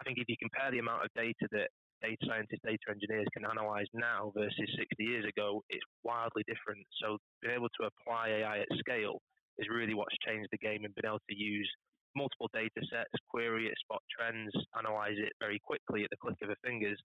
I 0.00 0.02
think 0.02 0.18
if 0.18 0.26
you 0.28 0.34
compare 0.40 0.72
the 0.72 0.80
amount 0.82 1.04
of 1.04 1.10
data 1.14 1.46
that 1.52 1.70
data 2.02 2.18
scientists, 2.26 2.66
data 2.66 2.90
engineers 2.90 3.28
can 3.32 3.46
analyze 3.46 3.86
now 3.94 4.32
versus 4.34 4.66
60 4.76 4.98
years 5.04 5.24
ago, 5.30 5.62
it's 5.70 5.84
wildly 6.02 6.42
different. 6.48 6.86
So 7.00 7.18
being 7.40 7.54
able 7.54 7.70
to 7.78 7.86
apply 7.86 8.30
AI 8.42 8.58
at 8.66 8.68
scale 8.82 9.22
is 9.58 9.68
really 9.70 9.94
what's 9.94 10.16
changed 10.26 10.48
the 10.50 10.58
game 10.58 10.84
and 10.84 10.94
been 10.94 11.06
able 11.06 11.22
to 11.28 11.36
use 11.36 11.70
multiple 12.16 12.50
data 12.52 12.80
sets, 12.90 13.14
query 13.28 13.66
it, 13.66 13.74
spot 13.82 14.02
trends, 14.10 14.52
analyze 14.78 15.18
it 15.18 15.32
very 15.40 15.58
quickly 15.58 16.04
at 16.04 16.10
the 16.10 16.16
click 16.16 16.38
of 16.42 16.50
a 16.50 16.56
fingers 16.64 16.98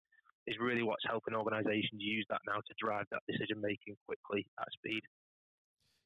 is 0.46 0.56
really 0.58 0.82
what's 0.82 1.04
helping 1.06 1.34
organizations 1.34 2.00
use 2.00 2.24
that 2.30 2.40
now 2.46 2.56
to 2.56 2.74
drive 2.78 3.04
that 3.10 3.22
decision 3.28 3.60
making 3.60 3.96
quickly 4.06 4.46
at 4.58 4.68
speed. 4.72 5.02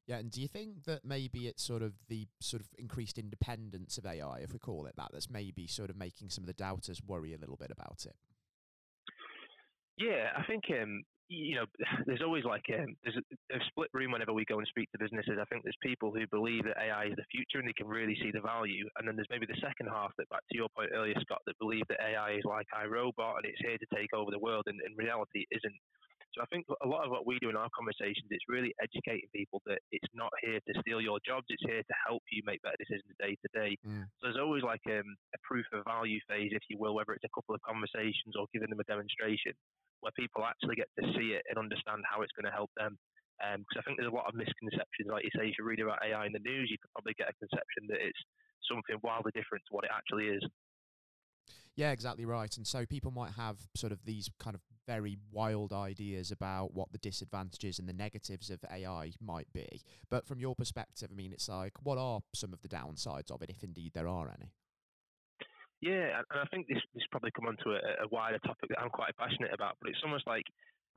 Yeah, 0.06 0.18
and 0.18 0.30
do 0.30 0.42
you 0.42 0.48
think 0.48 0.84
that 0.84 1.04
maybe 1.04 1.46
it's 1.46 1.62
sort 1.62 1.82
of 1.82 1.94
the 2.08 2.26
sort 2.40 2.60
of 2.60 2.68
increased 2.76 3.16
independence 3.16 3.96
of 3.96 4.04
AI, 4.04 4.40
if 4.40 4.52
we 4.52 4.58
call 4.58 4.86
it 4.86 4.96
that, 4.96 5.08
that's 5.12 5.30
maybe 5.30 5.66
sort 5.66 5.88
of 5.88 5.96
making 5.96 6.28
some 6.28 6.44
of 6.44 6.46
the 6.46 6.52
doubters 6.52 7.00
worry 7.06 7.32
a 7.32 7.38
little 7.38 7.56
bit 7.56 7.70
about 7.70 8.04
it? 8.04 8.14
Yeah, 9.96 10.30
I 10.36 10.42
think 10.44 10.64
um, 10.70 11.04
you 11.28 11.56
know, 11.56 11.66
there's 12.06 12.22
always 12.22 12.44
like 12.44 12.64
um, 12.72 12.96
there's 13.02 13.16
a, 13.16 13.56
a, 13.56 13.60
split 13.68 13.88
room 13.92 14.12
whenever 14.12 14.32
we 14.32 14.44
go 14.44 14.58
and 14.58 14.68
speak 14.68 14.90
to 14.92 14.98
businesses. 14.98 15.40
I 15.40 15.44
think 15.48 15.64
there's 15.64 15.78
people 15.82 16.12
who 16.12 16.26
believe 16.28 16.64
that 16.64 16.80
AI 16.80 17.06
is 17.12 17.16
the 17.16 17.28
future 17.32 17.58
and 17.58 17.68
they 17.68 17.76
can 17.76 17.88
really 17.88 18.16
see 18.20 18.30
the 18.32 18.44
value, 18.44 18.88
and 18.98 19.08
then 19.08 19.16
there's 19.16 19.30
maybe 19.30 19.46
the 19.46 19.60
second 19.60 19.88
half 19.88 20.12
that, 20.18 20.28
back 20.28 20.44
to 20.50 20.56
your 20.56 20.68
point 20.76 20.90
earlier, 20.92 21.16
Scott, 21.22 21.42
that 21.46 21.58
believe 21.58 21.84
that 21.88 22.00
AI 22.00 22.36
is 22.36 22.44
like 22.44 22.66
iRobot 22.74 23.40
and 23.40 23.46
it's 23.46 23.60
here 23.60 23.78
to 23.78 23.88
take 23.94 24.12
over 24.12 24.30
the 24.30 24.42
world, 24.42 24.64
and 24.66 24.78
in 24.84 24.92
reality, 24.96 25.46
it 25.48 25.60
isn't. 25.62 25.78
So 26.34 26.42
I 26.42 26.50
think 26.50 26.66
a 26.66 26.88
lot 26.90 27.06
of 27.06 27.14
what 27.14 27.30
we 27.30 27.38
do 27.38 27.46
in 27.46 27.54
our 27.54 27.70
conversations, 27.70 28.26
it's 28.34 28.50
really 28.50 28.74
educating 28.82 29.30
people 29.30 29.62
that 29.70 29.78
it's 29.94 30.10
not 30.18 30.34
here 30.42 30.58
to 30.58 30.72
steal 30.82 30.98
your 30.98 31.22
jobs. 31.22 31.46
It's 31.46 31.62
here 31.62 31.78
to 31.78 31.96
help 32.10 32.26
you 32.26 32.42
make 32.42 32.58
better 32.58 32.74
decisions 32.74 33.14
day 33.22 33.38
to 33.38 33.48
day. 33.54 33.78
Mm. 33.86 34.10
So 34.18 34.26
there's 34.26 34.42
always 34.42 34.66
like 34.66 34.82
um, 34.90 35.06
a 35.30 35.38
proof 35.46 35.62
of 35.70 35.86
value 35.86 36.18
phase, 36.26 36.50
if 36.50 36.66
you 36.66 36.74
will, 36.74 36.98
whether 36.98 37.14
it's 37.14 37.22
a 37.22 37.30
couple 37.30 37.54
of 37.54 37.62
conversations 37.62 38.34
or 38.34 38.50
giving 38.50 38.66
them 38.66 38.82
a 38.82 38.88
demonstration 38.90 39.54
where 40.04 40.12
people 40.12 40.44
actually 40.44 40.76
get 40.76 40.92
to 41.00 41.04
see 41.16 41.32
it 41.32 41.48
and 41.48 41.56
understand 41.56 42.04
how 42.04 42.20
it's 42.20 42.36
going 42.36 42.44
to 42.44 42.52
help 42.52 42.68
them. 42.76 43.00
Because 43.40 43.80
um, 43.80 43.80
I 43.80 43.82
think 43.82 43.96
there's 43.96 44.12
a 44.12 44.14
lot 44.14 44.28
of 44.28 44.36
misconceptions. 44.36 45.08
Like 45.08 45.24
you 45.24 45.32
say, 45.32 45.48
if 45.48 45.56
you 45.56 45.64
read 45.64 45.80
about 45.80 46.04
AI 46.04 46.28
in 46.28 46.36
the 46.36 46.44
news, 46.44 46.68
you 46.68 46.76
could 46.76 46.92
probably 46.92 47.16
get 47.16 47.32
a 47.32 47.40
conception 47.40 47.88
that 47.88 48.04
it's 48.04 48.20
something 48.68 49.00
wildly 49.02 49.32
different 49.32 49.64
to 49.66 49.72
what 49.72 49.88
it 49.88 49.90
actually 49.90 50.28
is. 50.28 50.44
Yeah, 51.74 51.90
exactly 51.90 52.24
right. 52.24 52.54
And 52.56 52.66
so 52.66 52.86
people 52.86 53.10
might 53.10 53.32
have 53.32 53.58
sort 53.74 53.90
of 53.90 54.04
these 54.04 54.30
kind 54.38 54.54
of 54.54 54.62
very 54.86 55.16
wild 55.32 55.72
ideas 55.72 56.30
about 56.30 56.74
what 56.74 56.92
the 56.92 56.98
disadvantages 56.98 57.78
and 57.78 57.88
the 57.88 57.92
negatives 57.92 58.50
of 58.50 58.60
AI 58.70 59.12
might 59.20 59.52
be. 59.52 59.82
But 60.10 60.26
from 60.26 60.38
your 60.38 60.54
perspective, 60.54 61.08
I 61.10 61.16
mean, 61.16 61.32
it's 61.32 61.48
like, 61.48 61.72
what 61.82 61.98
are 61.98 62.20
some 62.34 62.52
of 62.52 62.60
the 62.62 62.68
downsides 62.68 63.30
of 63.30 63.42
it, 63.42 63.50
if 63.50 63.64
indeed 63.64 63.92
there 63.94 64.06
are 64.06 64.28
any? 64.28 64.52
Yeah, 65.80 66.22
and 66.30 66.40
I 66.40 66.46
think 66.50 66.66
this 66.68 66.80
this 66.94 67.04
probably 67.10 67.30
come 67.36 67.46
onto 67.46 67.70
a, 67.70 68.04
a 68.04 68.08
wider 68.10 68.38
topic 68.40 68.70
that 68.70 68.80
I'm 68.80 68.90
quite 68.90 69.16
passionate 69.16 69.52
about. 69.52 69.76
But 69.80 69.90
it's 69.90 70.02
almost 70.04 70.26
like 70.26 70.46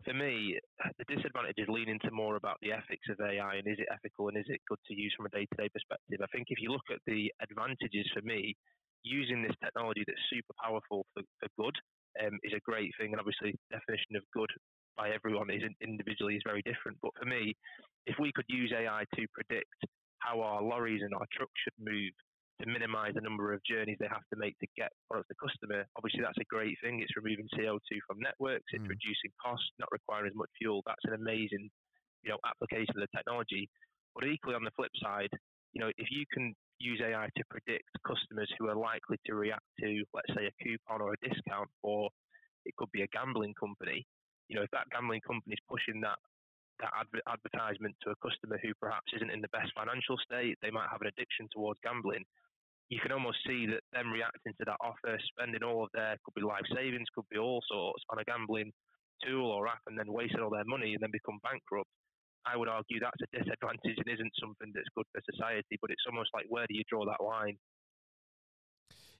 for 0.06 0.14
me, 0.14 0.58
the 0.98 1.06
disadvantage 1.10 1.58
is 1.58 1.68
leaning 1.68 2.00
to 2.06 2.12
more 2.12 2.38
about 2.38 2.58
the 2.62 2.72
ethics 2.72 3.10
of 3.10 3.20
AI 3.20 3.56
and 3.60 3.68
is 3.68 3.80
it 3.80 3.90
ethical 3.92 4.30
and 4.30 4.38
is 4.38 4.48
it 4.48 4.62
good 4.70 4.80
to 4.88 4.96
use 4.96 5.14
from 5.18 5.26
a 5.26 5.30
day 5.30 5.46
to 5.46 5.56
day 5.58 5.70
perspective. 5.70 6.22
I 6.24 6.28
think 6.32 6.48
if 6.50 6.62
you 6.62 6.72
look 6.72 6.88
at 6.92 7.02
the 7.06 7.34
advantages 7.42 8.08
for 8.14 8.22
me, 8.22 8.56
using 9.04 9.44
this 9.44 9.58
technology 9.64 10.04
that's 10.08 10.22
super 10.32 10.54
powerful 10.64 11.06
for, 11.14 11.24
for 11.40 11.50
good 11.60 11.76
um, 12.24 12.40
is 12.44 12.54
a 12.56 12.62
great 12.64 12.92
thing. 13.00 13.12
And 13.12 13.20
obviously, 13.20 13.56
definition 13.72 14.16
of 14.16 14.24
good 14.34 14.50
by 14.96 15.12
everyone 15.12 15.50
is 15.52 15.64
individually 15.82 16.36
is 16.36 16.44
very 16.46 16.62
different. 16.64 16.98
But 17.02 17.12
for 17.20 17.26
me, 17.26 17.56
if 18.06 18.16
we 18.20 18.32
could 18.34 18.48
use 18.48 18.72
AI 18.76 19.04
to 19.16 19.28
predict 19.34 19.76
how 20.20 20.42
our 20.42 20.62
lorries 20.64 21.02
and 21.04 21.14
our 21.14 21.28
trucks 21.34 21.54
should 21.64 21.78
move 21.80 22.14
to 22.62 22.66
minimize 22.66 23.14
the 23.14 23.22
number 23.22 23.54
of 23.54 23.62
journeys 23.64 23.98
they 24.00 24.10
have 24.10 24.26
to 24.34 24.38
make 24.38 24.58
to 24.60 24.68
get 24.76 24.90
products 25.10 25.30
to 25.30 25.38
customer. 25.38 25.86
Obviously, 25.96 26.22
that's 26.26 26.42
a 26.42 26.50
great 26.50 26.78
thing. 26.82 27.02
It's 27.02 27.14
removing 27.16 27.46
CO2 27.54 28.02
from 28.06 28.18
networks. 28.18 28.66
It's 28.74 28.84
mm. 28.84 28.90
reducing 28.90 29.32
costs, 29.38 29.70
not 29.78 29.90
requiring 29.92 30.34
as 30.34 30.38
much 30.38 30.50
fuel. 30.58 30.82
That's 30.86 31.06
an 31.06 31.14
amazing, 31.14 31.70
you 32.26 32.30
know, 32.34 32.42
application 32.42 32.98
of 32.98 33.06
the 33.06 33.14
technology. 33.14 33.70
But 34.18 34.26
equally, 34.26 34.58
on 34.58 34.66
the 34.66 34.74
flip 34.74 34.92
side, 34.98 35.30
you 35.74 35.82
know, 35.82 35.94
if 35.98 36.10
you 36.10 36.26
can 36.34 36.58
use 36.80 37.02
AI 37.02 37.30
to 37.38 37.44
predict 37.50 37.90
customers 38.02 38.50
who 38.58 38.70
are 38.70 38.78
likely 38.78 39.18
to 39.26 39.38
react 39.38 39.66
to, 39.82 40.02
let's 40.14 40.34
say, 40.34 40.50
a 40.50 40.58
coupon 40.64 41.02
or 41.02 41.14
a 41.14 41.22
discount, 41.22 41.70
or 41.84 42.10
it 42.66 42.74
could 42.78 42.90
be 42.92 43.06
a 43.06 43.14
gambling 43.14 43.54
company. 43.60 44.06
You 44.50 44.58
know, 44.58 44.66
if 44.66 44.72
that 44.74 44.90
gambling 44.90 45.22
company 45.22 45.54
is 45.54 45.70
pushing 45.70 46.02
that 46.02 46.18
that 46.80 46.94
adver- 46.94 47.26
advertisement 47.26 47.98
to 48.06 48.14
a 48.14 48.22
customer 48.22 48.58
who 48.62 48.70
perhaps 48.78 49.10
isn't 49.18 49.34
in 49.34 49.42
the 49.42 49.50
best 49.50 49.74
financial 49.74 50.18
state, 50.22 50.58
they 50.62 50.70
might 50.70 50.90
have 50.94 51.02
an 51.02 51.10
addiction 51.10 51.50
towards 51.50 51.82
gambling 51.82 52.22
you 52.90 53.00
can 53.00 53.12
almost 53.12 53.40
see 53.46 53.68
that 53.68 53.84
them 53.92 54.12
reacting 54.12 54.54
to 54.60 54.66
that 54.66 54.80
offer, 54.80 55.20
spending 55.36 55.64
all 55.64 55.84
of 55.84 55.90
their 55.94 56.16
could 56.24 56.36
be 56.36 56.42
life 56.42 56.64
savings, 56.74 57.08
could 57.14 57.28
be 57.30 57.38
all 57.38 57.62
sorts 57.68 58.04
on 58.10 58.20
a 58.20 58.24
gambling 58.24 58.72
tool 59.24 59.52
or 59.52 59.68
app, 59.68 59.82
and 59.88 59.98
then 59.98 60.12
wasting 60.12 60.40
all 60.40 60.50
their 60.50 60.66
money 60.66 60.94
and 60.94 61.04
then 61.04 61.12
become 61.12 61.40
bankrupt. 61.44 61.90
I 62.46 62.56
would 62.56 62.70
argue 62.70 63.00
that's 63.00 63.20
a 63.20 63.30
disadvantage 63.36 64.00
and 64.00 64.08
isn't 64.08 64.32
something 64.40 64.72
that's 64.74 64.88
good 64.96 65.06
for 65.12 65.20
society. 65.32 65.76
But 65.82 65.92
it's 65.92 66.08
almost 66.08 66.30
like 66.34 66.46
where 66.48 66.66
do 66.68 66.76
you 66.76 66.84
draw 66.90 67.04
that 67.06 67.24
line? 67.24 67.58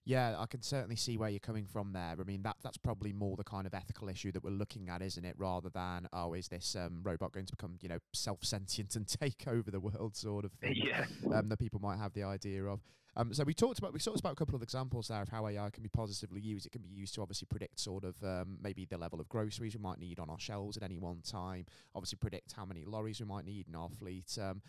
Yeah, 0.08 0.40
I 0.40 0.46
can 0.46 0.62
certainly 0.62 0.96
see 0.96 1.18
where 1.18 1.28
you're 1.28 1.42
coming 1.42 1.66
from 1.66 1.92
there. 1.92 2.16
I 2.18 2.24
mean, 2.24 2.42
that 2.44 2.56
that's 2.64 2.78
probably 2.78 3.12
more 3.12 3.36
the 3.36 3.44
kind 3.44 3.68
of 3.68 3.74
ethical 3.74 4.08
issue 4.08 4.32
that 4.32 4.42
we're 4.42 4.52
looking 4.52 4.88
at, 4.88 5.02
isn't 5.02 5.26
it? 5.26 5.36
Rather 5.38 5.68
than, 5.68 6.08
oh, 6.14 6.34
is 6.34 6.48
this 6.48 6.78
um, 6.78 7.02
robot 7.04 7.34
going 7.34 7.46
to 7.46 7.52
become, 7.52 7.78
you 7.82 7.90
know, 7.90 8.00
self 8.14 8.46
sentient 8.46 8.96
and 8.96 9.06
take 9.22 9.46
over 9.46 9.70
the 9.70 9.82
world, 9.82 10.16
sort 10.16 10.46
of 10.46 10.54
thing? 10.54 10.76
Yeah. 10.88 11.04
Um, 11.34 11.50
that 11.50 11.60
people 11.60 11.82
might 11.82 11.98
have 11.98 12.14
the 12.14 12.24
idea 12.24 12.64
of. 12.64 12.80
Um, 13.18 13.34
so 13.34 13.44
we 13.44 13.56
talked 13.56 13.80
about 13.80 13.94
we 13.94 14.00
talked 14.00 14.20
about 14.20 14.34
a 14.34 14.36
couple 14.36 14.56
of 14.56 14.62
examples 14.62 15.08
there 15.08 15.24
of 15.24 15.30
how 15.30 15.48
AI 15.48 15.72
can 15.72 15.82
be 15.82 15.90
positively 15.90 16.40
used. 16.40 16.68
It 16.68 16.72
can 16.72 16.84
be 16.84 16.90
used 16.90 17.16
to 17.16 17.24
obviously 17.24 17.48
predict 17.50 17.80
sort 17.80 18.04
of 18.04 18.16
um, 18.24 18.60
maybe 18.62 18.86
the 18.86 18.98
level 18.98 19.20
of 19.20 19.28
groceries 19.28 19.76
we 19.76 19.82
might 19.82 19.98
need 19.98 20.20
on 20.20 20.30
our 20.30 20.40
shelves 20.40 20.78
at 20.78 20.84
any 20.84 21.00
one 21.00 21.22
time. 21.24 21.66
Obviously 21.96 22.20
predict 22.22 22.54
how 22.54 22.64
many 22.64 22.86
lorries 22.86 23.20
we 23.20 23.26
might 23.26 23.44
need 23.44 23.68
in 23.68 23.76
our 23.76 23.90
fleet. 23.90 24.38
Um, 24.40 24.62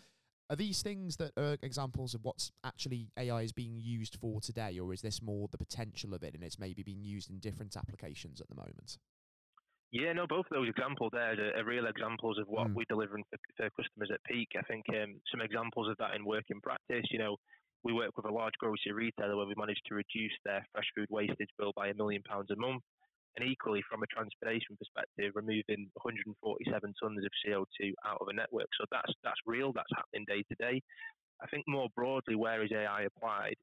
are 0.49 0.55
these 0.55 0.81
things 0.81 1.17
that 1.17 1.31
are 1.37 1.57
examples 1.61 2.15
of 2.15 2.25
what's 2.25 2.51
actually 2.63 3.11
AI 3.19 3.43
is 3.43 3.51
being 3.51 3.77
used 3.77 4.15
for 4.15 4.41
today, 4.41 4.79
or 4.79 4.93
is 4.93 5.01
this 5.01 5.21
more 5.21 5.47
the 5.51 5.59
potential 5.59 6.15
of 6.15 6.23
it 6.23 6.33
and 6.33 6.43
it's 6.43 6.57
maybe 6.57 6.81
being 6.81 7.03
used 7.03 7.29
in 7.29 7.37
different 7.37 7.77
applications 7.77 8.41
at 8.41 8.49
the 8.49 8.55
moment? 8.55 8.97
Yeah, 9.91 10.13
no, 10.13 10.25
both 10.27 10.45
of 10.51 10.57
those 10.57 10.69
examples 10.69 11.11
there 11.13 11.33
are, 11.33 11.59
are 11.59 11.65
real 11.65 11.87
examples 11.87 12.37
of 12.39 12.47
what 12.47 12.67
mm. 12.67 12.73
we're 12.73 12.89
delivering 12.89 13.23
for, 13.29 13.37
for, 13.57 13.69
customers 13.69 14.09
at 14.13 14.23
Peak. 14.23 14.49
I 14.57 14.61
think 14.63 14.85
um, 14.89 15.19
some 15.31 15.41
examples 15.41 15.89
of 15.89 15.97
that 15.97 16.15
in 16.15 16.25
working 16.25 16.61
practice, 16.61 17.05
you 17.09 17.17
know, 17.17 17.37
we 17.83 17.93
work 17.93 18.15
with 18.17 18.25
a 18.25 18.33
large 18.33 18.53
grocery 18.59 18.91
retailer 18.91 19.37
where 19.37 19.47
we 19.47 19.55
managed 19.57 19.83
to 19.87 19.95
reduce 19.95 20.35
their 20.43 20.65
fresh 20.71 20.87
food 20.95 21.07
wastage 21.09 21.49
bill 21.57 21.71
by 21.75 21.87
a 21.87 21.93
million 21.93 22.21
pounds 22.23 22.51
a 22.51 22.55
month. 22.55 22.83
And 23.37 23.47
equally, 23.47 23.83
from 23.87 24.03
a 24.03 24.07
transportation 24.07 24.75
perspective, 24.75 25.31
removing 25.35 25.87
147 26.01 26.35
tons 26.99 27.23
of 27.23 27.31
CO2 27.45 27.93
out 28.05 28.17
of 28.19 28.27
a 28.27 28.33
network. 28.33 28.67
So 28.75 28.85
that's 28.91 29.13
that's 29.23 29.39
real. 29.45 29.71
That's 29.71 29.93
happening 29.95 30.25
day 30.27 30.43
to 30.49 30.55
day. 30.59 30.81
I 31.39 31.47
think 31.47 31.63
more 31.67 31.87
broadly, 31.95 32.35
where 32.35 32.63
is 32.63 32.71
AI 32.73 33.07
applied? 33.07 33.55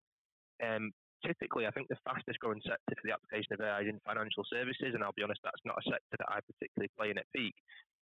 Um, 0.64 0.92
typically, 1.26 1.66
I 1.66 1.72
think 1.72 1.88
the 1.88 2.00
fastest 2.04 2.38
growing 2.38 2.62
sector 2.64 2.94
for 2.96 3.04
the 3.04 3.12
application 3.12 3.52
of 3.52 3.60
AI 3.60 3.84
is 3.84 3.92
in 3.92 4.00
financial 4.06 4.44
services. 4.48 4.94
And 4.94 5.04
I'll 5.04 5.16
be 5.18 5.26
honest, 5.26 5.40
that's 5.44 5.66
not 5.66 5.76
a 5.76 5.90
sector 5.90 6.16
that 6.16 6.30
I 6.30 6.40
particularly 6.40 6.88
play 6.96 7.10
in 7.10 7.18
at 7.18 7.28
Peak. 7.34 7.52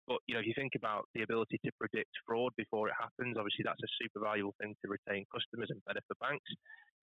But 0.08 0.24
you 0.24 0.32
know, 0.32 0.40
if 0.40 0.48
you 0.48 0.56
think 0.56 0.72
about 0.74 1.04
the 1.12 1.22
ability 1.22 1.60
to 1.64 1.70
predict 1.76 2.08
fraud 2.24 2.56
before 2.56 2.88
it 2.88 2.96
happens, 2.96 3.36
obviously 3.36 3.62
that's 3.62 3.84
a 3.84 3.96
super 4.00 4.24
valuable 4.24 4.56
thing 4.56 4.72
to 4.80 4.88
retain 4.88 5.28
customers 5.28 5.68
and 5.68 5.84
better 5.84 6.00
for 6.08 6.16
banks. 6.16 6.48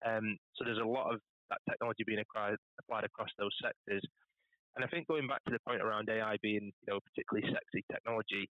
Um, 0.02 0.34
so 0.58 0.66
there's 0.66 0.82
a 0.82 0.84
lot 0.84 1.14
of 1.14 1.22
that 1.48 1.62
technology 1.70 2.02
being 2.02 2.18
applied, 2.18 2.58
applied 2.82 3.06
across 3.06 3.30
those 3.38 3.54
sectors. 3.62 4.02
And 4.74 4.84
I 4.84 4.88
think 4.90 5.06
going 5.06 5.30
back 5.30 5.40
to 5.46 5.54
the 5.54 5.62
point 5.62 5.80
around 5.80 6.10
AI 6.10 6.36
being, 6.42 6.74
you 6.74 6.88
know, 6.90 6.98
particularly 7.00 7.46
sexy 7.48 7.86
technology, 7.90 8.50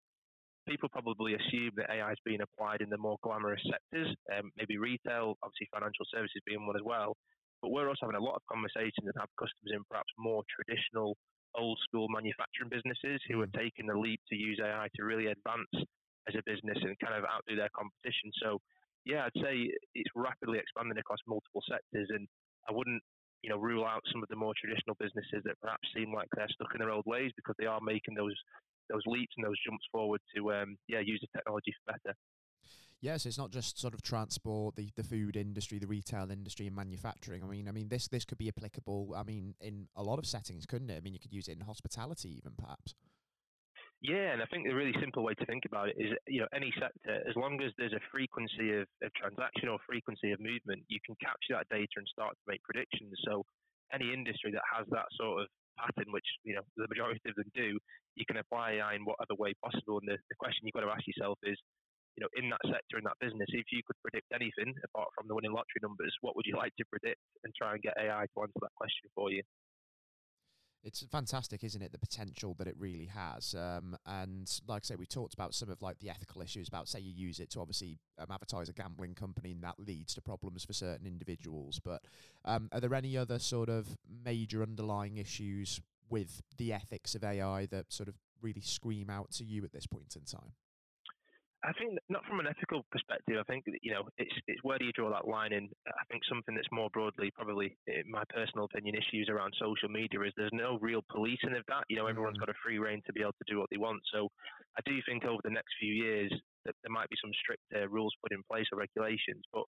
people 0.69 0.87
probably 0.87 1.33
assume 1.33 1.73
that 1.75 1.89
AI 1.89 2.13
is 2.13 2.21
being 2.23 2.39
applied 2.39 2.79
in 2.81 2.89
the 2.89 2.97
more 2.97 3.17
glamorous 3.23 3.61
sectors, 3.65 4.15
um, 4.37 4.53
maybe 4.55 4.77
retail, 4.77 5.35
obviously 5.43 5.67
financial 5.73 6.05
services 6.13 6.39
being 6.45 6.65
one 6.65 6.77
as 6.77 6.85
well. 6.85 7.17
But 7.61 7.71
we're 7.71 7.89
also 7.89 8.05
having 8.07 8.21
a 8.21 8.23
lot 8.23 8.35
of 8.35 8.43
conversations 8.51 9.03
and 9.03 9.17
have 9.19 9.33
customers 9.35 9.73
in 9.75 9.83
perhaps 9.89 10.11
more 10.17 10.43
traditional, 10.47 11.17
old 11.57 11.79
school 11.83 12.07
manufacturing 12.09 12.69
businesses 12.69 13.21
who 13.29 13.41
are 13.41 13.47
mm. 13.47 13.59
taking 13.59 13.87
the 13.87 13.97
leap 13.97 14.21
to 14.29 14.35
use 14.35 14.59
AI 14.63 14.87
to 14.95 15.03
really 15.03 15.27
advance 15.27 15.69
as 16.27 16.35
a 16.35 16.43
business 16.45 16.77
and 16.81 16.97
kind 16.99 17.15
of 17.15 17.25
outdo 17.27 17.55
their 17.55 17.71
competition. 17.75 18.31
So, 18.41 18.59
yeah, 19.05 19.27
I'd 19.27 19.41
say 19.41 19.69
it's 19.93 20.13
rapidly 20.15 20.59
expanding 20.59 20.97
across 20.97 21.19
multiple 21.27 21.61
sectors, 21.67 22.07
and 22.09 22.27
I 22.69 22.71
wouldn't 22.71 23.03
you 23.43 23.49
know, 23.51 23.59
rule 23.59 23.83
out 23.83 24.01
some 24.11 24.23
of 24.23 24.29
the 24.29 24.39
more 24.39 24.55
traditional 24.55 24.95
businesses 24.99 25.43
that 25.43 25.59
perhaps 25.59 25.83
seem 25.93 26.15
like 26.15 26.31
they're 26.33 26.47
stuck 26.47 26.71
in 26.73 26.79
their 26.79 26.95
old 26.95 27.05
ways 27.05 27.29
because 27.35 27.55
they 27.59 27.67
are 27.67 27.83
making 27.83 28.15
those 28.15 28.35
those 28.91 29.03
leaps 29.05 29.31
and 29.37 29.45
those 29.45 29.59
jumps 29.63 29.83
forward 29.91 30.19
to 30.35 30.51
um, 30.51 30.75
yeah 30.87 30.99
use 30.99 31.19
the 31.19 31.37
technology 31.37 31.75
for 31.75 31.93
better. 31.93 32.15
Yes, 33.03 33.25
it's 33.25 33.37
not 33.37 33.51
just 33.51 33.77
sort 33.77 33.93
of 33.93 34.01
transport, 34.01 34.77
the, 34.77 34.87
the 34.95 35.03
food 35.03 35.35
industry, 35.35 35.77
the 35.77 35.91
retail 35.91 36.31
industry, 36.31 36.67
and 36.67 36.75
manufacturing. 36.75 37.43
I 37.43 37.47
mean, 37.47 37.67
I 37.67 37.75
mean 37.75 37.89
this 37.89 38.07
this 38.07 38.23
could 38.23 38.37
be 38.37 38.47
applicable. 38.47 39.11
I 39.11 39.23
mean, 39.23 39.55
in 39.59 39.91
a 39.97 40.01
lot 40.01 40.19
of 40.19 40.25
settings, 40.25 40.65
couldn't 40.65 40.89
it? 40.89 40.95
I 40.95 41.01
mean, 41.01 41.11
you 41.11 41.19
could 41.19 41.35
use 41.35 41.49
it 41.49 41.59
in 41.59 41.67
hospitality, 41.67 42.31
even 42.39 42.53
perhaps. 42.55 42.95
Yeah, 43.99 44.31
and 44.31 44.41
I 44.41 44.47
think 44.47 44.63
the 44.63 44.71
really 44.71 44.95
simple 45.03 45.21
way 45.21 45.33
to 45.35 45.45
think 45.45 45.67
about 45.67 45.89
it 45.89 45.99
is, 45.99 46.15
you 46.31 46.39
know, 46.39 46.47
any 46.55 46.71
sector, 46.79 47.19
as 47.27 47.35
long 47.35 47.59
as 47.59 47.75
there's 47.77 47.91
a 47.91 47.99
frequency 48.07 48.71
of, 48.71 48.87
of 49.03 49.11
transaction 49.19 49.67
or 49.67 49.83
frequency 49.83 50.31
of 50.31 50.39
movement, 50.39 50.87
you 50.87 50.99
can 51.03 51.19
capture 51.19 51.59
that 51.59 51.67
data 51.67 51.99
and 51.99 52.07
start 52.07 52.31
to 52.39 52.45
make 52.47 52.63
predictions. 52.63 53.19
So 53.27 53.43
any 53.91 54.15
industry 54.15 54.55
that 54.55 54.63
has 54.63 54.87
that 54.95 55.11
sort 55.19 55.43
of 55.43 55.47
pattern, 55.75 56.07
which 56.15 56.27
you 56.47 56.55
know 56.55 56.63
the 56.79 56.87
majority 56.87 57.19
of 57.27 57.35
them 57.35 57.51
do, 57.51 57.75
you 58.15 58.23
can 58.23 58.39
apply 58.39 58.79
AI 58.79 58.95
in 58.95 59.03
whatever 59.03 59.35
way 59.35 59.51
possible. 59.59 59.99
And 59.99 60.07
the, 60.07 60.15
the 60.31 60.39
question 60.39 60.63
you've 60.63 60.77
got 60.77 60.87
to 60.87 60.95
ask 60.95 61.03
yourself 61.03 61.35
is, 61.43 61.59
you 62.15 62.21
know, 62.21 62.29
in 62.37 62.49
that 62.49 62.61
sector, 62.65 62.97
in 62.97 63.05
that 63.05 63.17
business, 63.19 63.49
if 63.49 63.65
you 63.71 63.81
could 63.85 63.97
predict 64.01 64.29
anything 64.33 64.73
apart 64.83 65.09
from 65.15 65.27
the 65.27 65.35
winning 65.35 65.51
lottery 65.51 65.81
numbers, 65.81 66.13
what 66.21 66.35
would 66.35 66.45
you 66.45 66.55
like 66.55 66.75
to 66.77 66.85
predict 66.85 67.21
and 67.43 67.53
try 67.55 67.73
and 67.73 67.81
get 67.81 67.97
AI 67.97 68.25
to 68.29 68.41
answer 68.41 68.59
that 68.61 68.75
question 68.77 69.09
for 69.15 69.31
you? 69.31 69.41
It's 70.83 71.01
fantastic, 71.09 71.63
isn't 71.63 71.81
it? 71.81 71.93
The 71.93 71.97
potential 71.97 72.55
that 72.55 72.67
it 72.67 72.75
really 72.77 73.05
has. 73.05 73.55
Um, 73.55 73.95
and 74.05 74.51
like 74.67 74.83
I 74.83 74.85
say, 74.85 74.95
we 74.95 75.05
talked 75.05 75.33
about 75.33 75.55
some 75.55 75.69
of 75.69 75.81
like 75.81 75.97
the 75.99 76.09
ethical 76.09 76.41
issues 76.41 76.67
about, 76.67 76.89
say, 76.89 76.99
you 76.99 77.13
use 77.13 77.39
it 77.39 77.49
to 77.51 77.61
obviously 77.61 77.97
um, 78.19 78.27
advertise 78.29 78.67
a 78.67 78.73
gambling 78.73 79.15
company, 79.15 79.53
and 79.53 79.63
that 79.63 79.79
leads 79.79 80.13
to 80.15 80.21
problems 80.21 80.65
for 80.65 80.73
certain 80.73 81.07
individuals. 81.07 81.79
But 81.83 82.01
um, 82.43 82.67
are 82.73 82.81
there 82.81 82.93
any 82.93 83.17
other 83.17 83.39
sort 83.39 83.69
of 83.69 83.97
major 84.25 84.61
underlying 84.61 85.17
issues 85.17 85.79
with 86.09 86.41
the 86.57 86.73
ethics 86.73 87.15
of 87.15 87.23
AI 87.23 87.65
that 87.67 87.93
sort 87.93 88.09
of 88.09 88.15
really 88.41 88.61
scream 88.61 89.09
out 89.09 89.31
to 89.31 89.45
you 89.45 89.63
at 89.63 89.71
this 89.71 89.87
point 89.87 90.17
in 90.17 90.23
time? 90.23 90.51
I 91.63 91.71
think 91.79 91.95
not 92.11 92.27
from 92.27 92.43
an 92.43 92.47
ethical 92.47 92.83
perspective. 92.91 93.39
I 93.39 93.47
think 93.47 93.63
you 93.81 93.95
know 93.95 94.03
it's 94.17 94.35
it's 94.47 94.59
where 94.63 94.77
do 94.77 94.83
you 94.83 94.91
draw 94.91 95.09
that 95.15 95.27
line? 95.27 95.53
And 95.55 95.71
I 95.87 96.03
think 96.11 96.23
something 96.27 96.55
that's 96.55 96.67
more 96.75 96.91
broadly, 96.91 97.31
probably 97.31 97.77
in 97.87 98.11
my 98.11 98.23
personal 98.35 98.65
opinion, 98.65 98.99
issues 98.99 99.31
around 99.31 99.55
social 99.55 99.87
media 99.87 100.19
is 100.27 100.35
there's 100.35 100.51
no 100.51 100.77
real 100.81 100.99
policing 101.07 101.55
of 101.55 101.63
that. 101.71 101.87
You 101.87 101.95
know, 101.95 102.07
everyone's 102.07 102.35
mm. 102.37 102.43
got 102.43 102.51
a 102.51 102.63
free 102.63 102.79
reign 102.79 103.01
to 103.07 103.13
be 103.13 103.21
able 103.23 103.39
to 103.39 103.47
do 103.47 103.59
what 103.59 103.71
they 103.71 103.79
want. 103.79 104.03
So 104.11 104.27
I 104.75 104.81
do 104.83 104.99
think 105.07 105.23
over 105.23 105.39
the 105.43 105.55
next 105.55 105.71
few 105.79 105.93
years 105.93 106.31
that 106.65 106.75
there 106.83 106.91
might 106.91 107.09
be 107.09 107.19
some 107.23 107.31
strict 107.39 107.63
uh, 107.71 107.87
rules 107.87 108.13
put 108.19 108.35
in 108.35 108.43
place 108.51 108.67
or 108.71 108.83
regulations. 108.83 109.47
But 109.55 109.63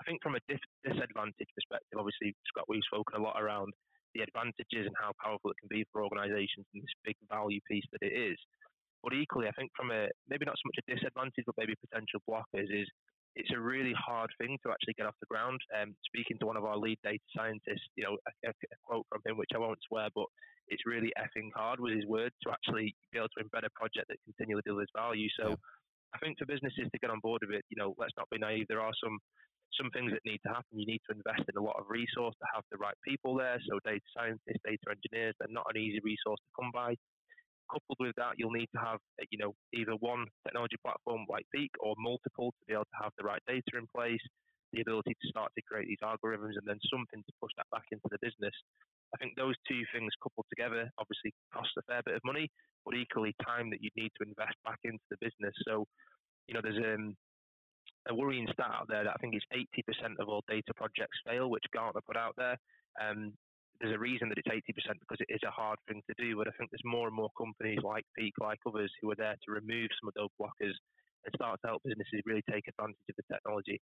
I 0.00 0.02
think 0.08 0.24
from 0.24 0.40
a 0.40 0.44
dis- 0.48 0.72
disadvantage 0.80 1.52
perspective, 1.52 2.00
obviously 2.00 2.32
Scott, 2.48 2.72
we've 2.72 2.88
spoken 2.88 3.20
a 3.20 3.24
lot 3.24 3.36
around 3.36 3.72
the 4.16 4.22
advantages 4.22 4.86
and 4.88 4.96
how 4.96 5.12
powerful 5.20 5.50
it 5.50 5.60
can 5.60 5.68
be 5.68 5.84
for 5.92 6.06
organisations 6.06 6.64
and 6.72 6.80
this 6.80 6.96
big 7.04 7.18
value 7.28 7.60
piece 7.68 7.84
that 7.92 8.06
it 8.06 8.14
is. 8.14 8.38
But 9.04 9.12
equally, 9.12 9.46
I 9.46 9.52
think 9.52 9.70
from 9.76 9.92
a 9.92 10.08
maybe 10.28 10.48
not 10.48 10.56
so 10.56 10.66
much 10.72 10.80
a 10.80 10.88
disadvantage, 10.88 11.44
but 11.44 11.60
maybe 11.60 11.76
potential 11.76 12.24
blockers 12.24 12.72
is 12.72 12.88
it's 13.36 13.50
a 13.52 13.60
really 13.60 13.92
hard 13.92 14.30
thing 14.40 14.56
to 14.62 14.70
actually 14.70 14.94
get 14.94 15.06
off 15.06 15.18
the 15.20 15.28
ground. 15.28 15.60
Um, 15.74 15.94
speaking 16.06 16.38
to 16.38 16.46
one 16.46 16.56
of 16.56 16.64
our 16.64 16.78
lead 16.78 16.98
data 17.02 17.22
scientists, 17.36 17.90
you 17.96 18.04
know, 18.04 18.16
a, 18.24 18.48
a, 18.48 18.52
quote 18.86 19.06
from 19.10 19.20
him, 19.26 19.36
which 19.36 19.50
I 19.54 19.58
won't 19.58 19.78
swear, 19.88 20.08
but 20.14 20.26
it's 20.68 20.86
really 20.86 21.12
effing 21.18 21.50
hard 21.54 21.80
with 21.80 21.94
his 21.94 22.06
words 22.06 22.34
to 22.42 22.50
actually 22.50 22.94
be 23.12 23.18
able 23.18 23.28
to 23.36 23.44
embed 23.44 23.66
a 23.66 23.74
project 23.74 24.06
that 24.08 24.22
continually 24.24 24.62
delivers 24.64 24.88
value. 24.96 25.28
So 25.36 25.50
yeah. 25.50 25.60
I 26.14 26.18
think 26.22 26.38
for 26.38 26.46
businesses 26.46 26.86
to 26.88 26.98
get 27.02 27.10
on 27.10 27.18
board 27.20 27.42
with 27.42 27.58
it, 27.58 27.66
you 27.68 27.76
know, 27.76 27.94
let's 27.98 28.14
not 28.16 28.30
be 28.30 28.38
naive. 28.38 28.66
There 28.68 28.80
are 28.80 28.94
some 29.02 29.18
some 29.74 29.90
things 29.90 30.12
that 30.14 30.22
need 30.22 30.38
to 30.46 30.54
happen. 30.54 30.78
You 30.78 30.86
need 30.86 31.02
to 31.10 31.16
invest 31.18 31.50
in 31.50 31.58
a 31.58 31.64
lot 31.64 31.74
of 31.74 31.90
resource 31.90 32.38
to 32.38 32.46
have 32.54 32.62
the 32.70 32.78
right 32.78 32.94
people 33.02 33.34
there. 33.34 33.58
So 33.66 33.82
data 33.82 34.06
scientists, 34.14 34.62
data 34.62 34.86
engineers, 34.86 35.34
they're 35.38 35.50
not 35.50 35.66
an 35.74 35.82
easy 35.82 35.98
resource 36.06 36.38
to 36.38 36.54
come 36.54 36.70
by 36.70 36.94
coupled 37.70 37.98
with 38.00 38.14
that, 38.16 38.36
you'll 38.36 38.54
need 38.54 38.68
to 38.74 38.80
have, 38.80 39.00
uh, 39.20 39.26
you 39.30 39.38
know, 39.38 39.54
either 39.72 39.94
one 40.00 40.26
technology 40.46 40.76
platform 40.82 41.26
like 41.28 41.46
Peak 41.54 41.70
or 41.80 41.94
multiple 41.98 42.52
to 42.52 42.62
be 42.66 42.74
able 42.74 42.88
to 42.88 43.00
have 43.02 43.12
the 43.18 43.24
right 43.24 43.42
data 43.46 43.78
in 43.78 43.86
place, 43.94 44.22
the 44.72 44.82
ability 44.82 45.14
to 45.14 45.28
start 45.28 45.52
to 45.54 45.62
create 45.62 45.88
these 45.88 46.02
algorithms, 46.02 46.58
and 46.58 46.66
then 46.66 46.78
something 46.90 47.22
to 47.22 47.32
push 47.40 47.52
that 47.56 47.70
back 47.70 47.86
into 47.92 48.08
the 48.10 48.18
business. 48.20 48.54
I 49.14 49.16
think 49.18 49.36
those 49.36 49.54
two 49.68 49.82
things 49.94 50.10
coupled 50.22 50.46
together 50.50 50.90
obviously 50.98 51.30
cost 51.52 51.70
a 51.78 51.82
fair 51.86 52.02
bit 52.04 52.16
of 52.18 52.24
money, 52.24 52.50
but 52.84 52.96
equally 52.98 53.34
time 53.46 53.70
that 53.70 53.82
you 53.82 53.90
need 53.96 54.10
to 54.18 54.26
invest 54.26 54.58
back 54.64 54.82
into 54.82 55.04
the 55.10 55.20
business. 55.20 55.54
So, 55.66 55.86
you 56.48 56.54
know, 56.54 56.60
there's 56.62 56.82
um, 56.82 57.14
a 58.08 58.14
worrying 58.14 58.48
stat 58.52 58.70
out 58.72 58.86
there 58.88 59.04
that 59.04 59.14
I 59.14 59.20
think 59.20 59.34
is 59.34 59.46
80% 59.54 60.18
of 60.18 60.28
all 60.28 60.42
data 60.48 60.74
projects 60.74 61.18
fail, 61.26 61.48
which 61.48 61.64
Gartner 61.72 62.02
put 62.06 62.16
out 62.16 62.34
there. 62.36 62.58
Um, 63.00 63.32
there's 63.80 63.94
a 63.94 63.98
reason 63.98 64.28
that 64.28 64.38
it's 64.38 64.48
80% 64.48 64.60
because 65.00 65.18
it 65.20 65.32
is 65.32 65.40
a 65.46 65.50
hard 65.50 65.78
thing 65.88 66.02
to 66.08 66.14
do. 66.18 66.36
But 66.36 66.48
I 66.48 66.52
think 66.58 66.70
there's 66.70 66.84
more 66.84 67.06
and 67.06 67.16
more 67.16 67.30
companies 67.36 67.80
like 67.82 68.04
Peak, 68.16 68.34
like 68.40 68.58
others, 68.66 68.92
who 69.00 69.10
are 69.10 69.16
there 69.16 69.36
to 69.44 69.52
remove 69.52 69.90
some 70.00 70.08
of 70.08 70.14
those 70.14 70.30
blockers 70.40 70.74
and 71.24 71.32
start 71.34 71.60
to 71.62 71.68
help 71.68 71.82
businesses 71.84 72.20
really 72.24 72.44
take 72.50 72.68
advantage 72.68 72.96
of 73.08 73.16
the 73.16 73.34
technology. 73.34 73.80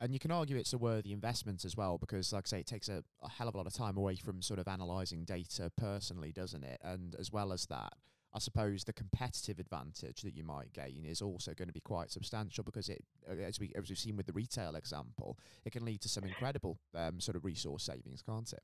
And 0.00 0.12
you 0.12 0.20
can 0.20 0.30
argue 0.30 0.56
it's 0.56 0.72
a 0.72 0.78
worthy 0.78 1.12
investment 1.12 1.64
as 1.64 1.76
well, 1.76 1.98
because, 1.98 2.32
like 2.32 2.44
I 2.46 2.48
say, 2.48 2.60
it 2.60 2.66
takes 2.66 2.88
a, 2.88 3.02
a 3.22 3.28
hell 3.28 3.48
of 3.48 3.54
a 3.54 3.58
lot 3.58 3.66
of 3.66 3.72
time 3.72 3.96
away 3.96 4.14
from 4.14 4.42
sort 4.42 4.60
of 4.60 4.68
analysing 4.68 5.24
data 5.24 5.72
personally, 5.76 6.30
doesn't 6.30 6.62
it? 6.62 6.80
And 6.84 7.16
as 7.18 7.32
well 7.32 7.52
as 7.52 7.66
that, 7.66 7.94
I 8.32 8.38
suppose 8.38 8.84
the 8.84 8.92
competitive 8.92 9.58
advantage 9.58 10.22
that 10.22 10.36
you 10.36 10.44
might 10.44 10.72
gain 10.72 11.04
is 11.04 11.22
also 11.22 11.54
going 11.54 11.68
to 11.68 11.72
be 11.72 11.80
quite 11.80 12.10
substantial 12.10 12.62
because 12.62 12.88
it, 12.88 13.02
as 13.26 13.58
we 13.58 13.72
as 13.74 13.88
we've 13.88 13.98
seen 13.98 14.16
with 14.16 14.26
the 14.26 14.32
retail 14.32 14.76
example, 14.76 15.38
it 15.64 15.72
can 15.72 15.84
lead 15.84 16.02
to 16.02 16.08
some 16.08 16.24
incredible 16.24 16.78
um, 16.94 17.20
sort 17.20 17.36
of 17.36 17.44
resource 17.44 17.84
savings, 17.84 18.22
can't 18.22 18.52
it? 18.52 18.62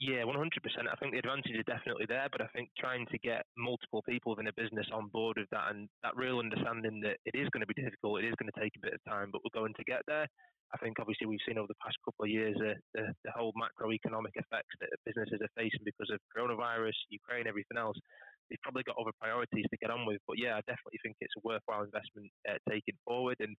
Yeah, 0.00 0.24
100%. 0.24 0.32
I 0.32 0.96
think 0.96 1.12
the 1.12 1.20
advantage 1.20 1.52
is 1.52 1.68
definitely 1.68 2.08
there, 2.08 2.24
but 2.32 2.40
I 2.40 2.48
think 2.56 2.72
trying 2.80 3.04
to 3.12 3.18
get 3.20 3.44
multiple 3.60 4.00
people 4.08 4.32
within 4.32 4.48
a 4.48 4.56
business 4.56 4.88
on 4.96 5.12
board 5.12 5.36
with 5.36 5.52
that 5.52 5.76
and 5.76 5.92
that 6.00 6.16
real 6.16 6.40
understanding 6.40 7.04
that 7.04 7.20
it 7.28 7.36
is 7.36 7.52
going 7.52 7.60
to 7.60 7.68
be 7.68 7.76
difficult, 7.76 8.24
it 8.24 8.32
is 8.32 8.38
going 8.40 8.48
to 8.48 8.56
take 8.56 8.72
a 8.80 8.84
bit 8.84 8.96
of 8.96 9.04
time, 9.04 9.28
but 9.28 9.44
we're 9.44 9.52
going 9.52 9.76
to 9.76 9.84
get 9.84 10.00
there. 10.08 10.24
I 10.72 10.80
think 10.80 10.96
obviously 11.04 11.28
we've 11.28 11.44
seen 11.44 11.60
over 11.60 11.68
the 11.68 11.82
past 11.84 12.00
couple 12.00 12.24
of 12.24 12.32
years 12.32 12.56
uh, 12.64 12.80
the, 12.96 13.12
the 13.28 13.32
whole 13.36 13.52
macroeconomic 13.60 14.32
effects 14.40 14.72
that 14.80 14.88
businesses 15.04 15.44
are 15.44 15.52
facing 15.52 15.84
because 15.84 16.08
of 16.08 16.16
coronavirus, 16.32 16.96
Ukraine, 17.12 17.44
everything 17.44 17.76
else. 17.76 18.00
They've 18.48 18.62
probably 18.64 18.88
got 18.88 18.96
other 18.96 19.12
priorities 19.20 19.68
to 19.68 19.82
get 19.84 19.92
on 19.92 20.08
with, 20.08 20.24
but 20.24 20.40
yeah, 20.40 20.56
I 20.56 20.64
definitely 20.64 21.04
think 21.04 21.20
it's 21.20 21.36
a 21.36 21.44
worthwhile 21.44 21.84
investment 21.84 22.32
uh, 22.48 22.56
taken 22.72 22.96
forward. 23.04 23.36
And 23.44 23.52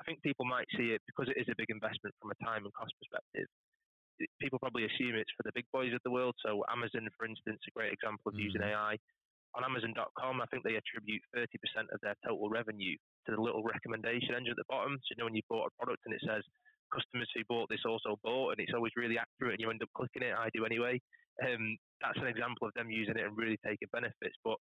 I 0.00 0.08
think 0.08 0.24
people 0.24 0.48
might 0.48 0.72
see 0.72 0.96
it 0.96 1.04
because 1.04 1.28
it 1.28 1.36
is 1.36 1.52
a 1.52 1.58
big 1.60 1.68
investment 1.68 2.16
from 2.16 2.32
a 2.32 2.38
time 2.40 2.64
and 2.64 2.72
cost 2.72 2.96
perspective 2.96 3.44
people 4.40 4.58
probably 4.58 4.84
assume 4.84 5.14
it's 5.16 5.32
for 5.36 5.44
the 5.44 5.54
big 5.54 5.66
boys 5.72 5.92
of 5.92 6.00
the 6.04 6.10
world. 6.10 6.34
So 6.44 6.64
Amazon, 6.72 7.08
for 7.16 7.26
instance, 7.26 7.60
a 7.68 7.76
great 7.76 7.92
example 7.92 8.32
of 8.32 8.34
mm. 8.34 8.44
using 8.44 8.62
AI. 8.62 8.96
On 9.56 9.64
Amazon.com, 9.64 10.44
I 10.44 10.46
think 10.52 10.68
they 10.68 10.76
attribute 10.76 11.24
30% 11.32 11.48
of 11.88 11.96
their 12.04 12.12
total 12.20 12.52
revenue 12.52 12.92
to 13.24 13.30
the 13.32 13.40
little 13.40 13.64
recommendation 13.64 14.36
engine 14.36 14.52
at 14.52 14.60
the 14.60 14.68
bottom. 14.68 15.00
So 15.00 15.08
you 15.12 15.16
know 15.16 15.24
when 15.24 15.38
you 15.38 15.46
bought 15.48 15.72
a 15.72 15.76
product 15.80 16.04
and 16.04 16.12
it 16.12 16.20
says 16.20 16.44
customers 16.92 17.30
who 17.32 17.40
bought 17.48 17.72
this 17.72 17.88
also 17.88 18.20
bought, 18.20 18.52
and 18.52 18.60
it's 18.60 18.76
always 18.76 18.92
really 18.96 19.16
accurate, 19.16 19.56
and 19.56 19.60
you 19.60 19.70
end 19.72 19.82
up 19.82 19.92
clicking 19.96 20.22
it. 20.22 20.36
I 20.36 20.52
do 20.52 20.68
anyway. 20.68 21.00
Um, 21.40 21.76
that's 22.04 22.20
an 22.20 22.28
example 22.28 22.68
of 22.68 22.74
them 22.76 22.92
using 22.92 23.16
it 23.16 23.24
and 23.24 23.36
really 23.36 23.58
taking 23.64 23.88
benefits. 23.92 24.36
But 24.44 24.60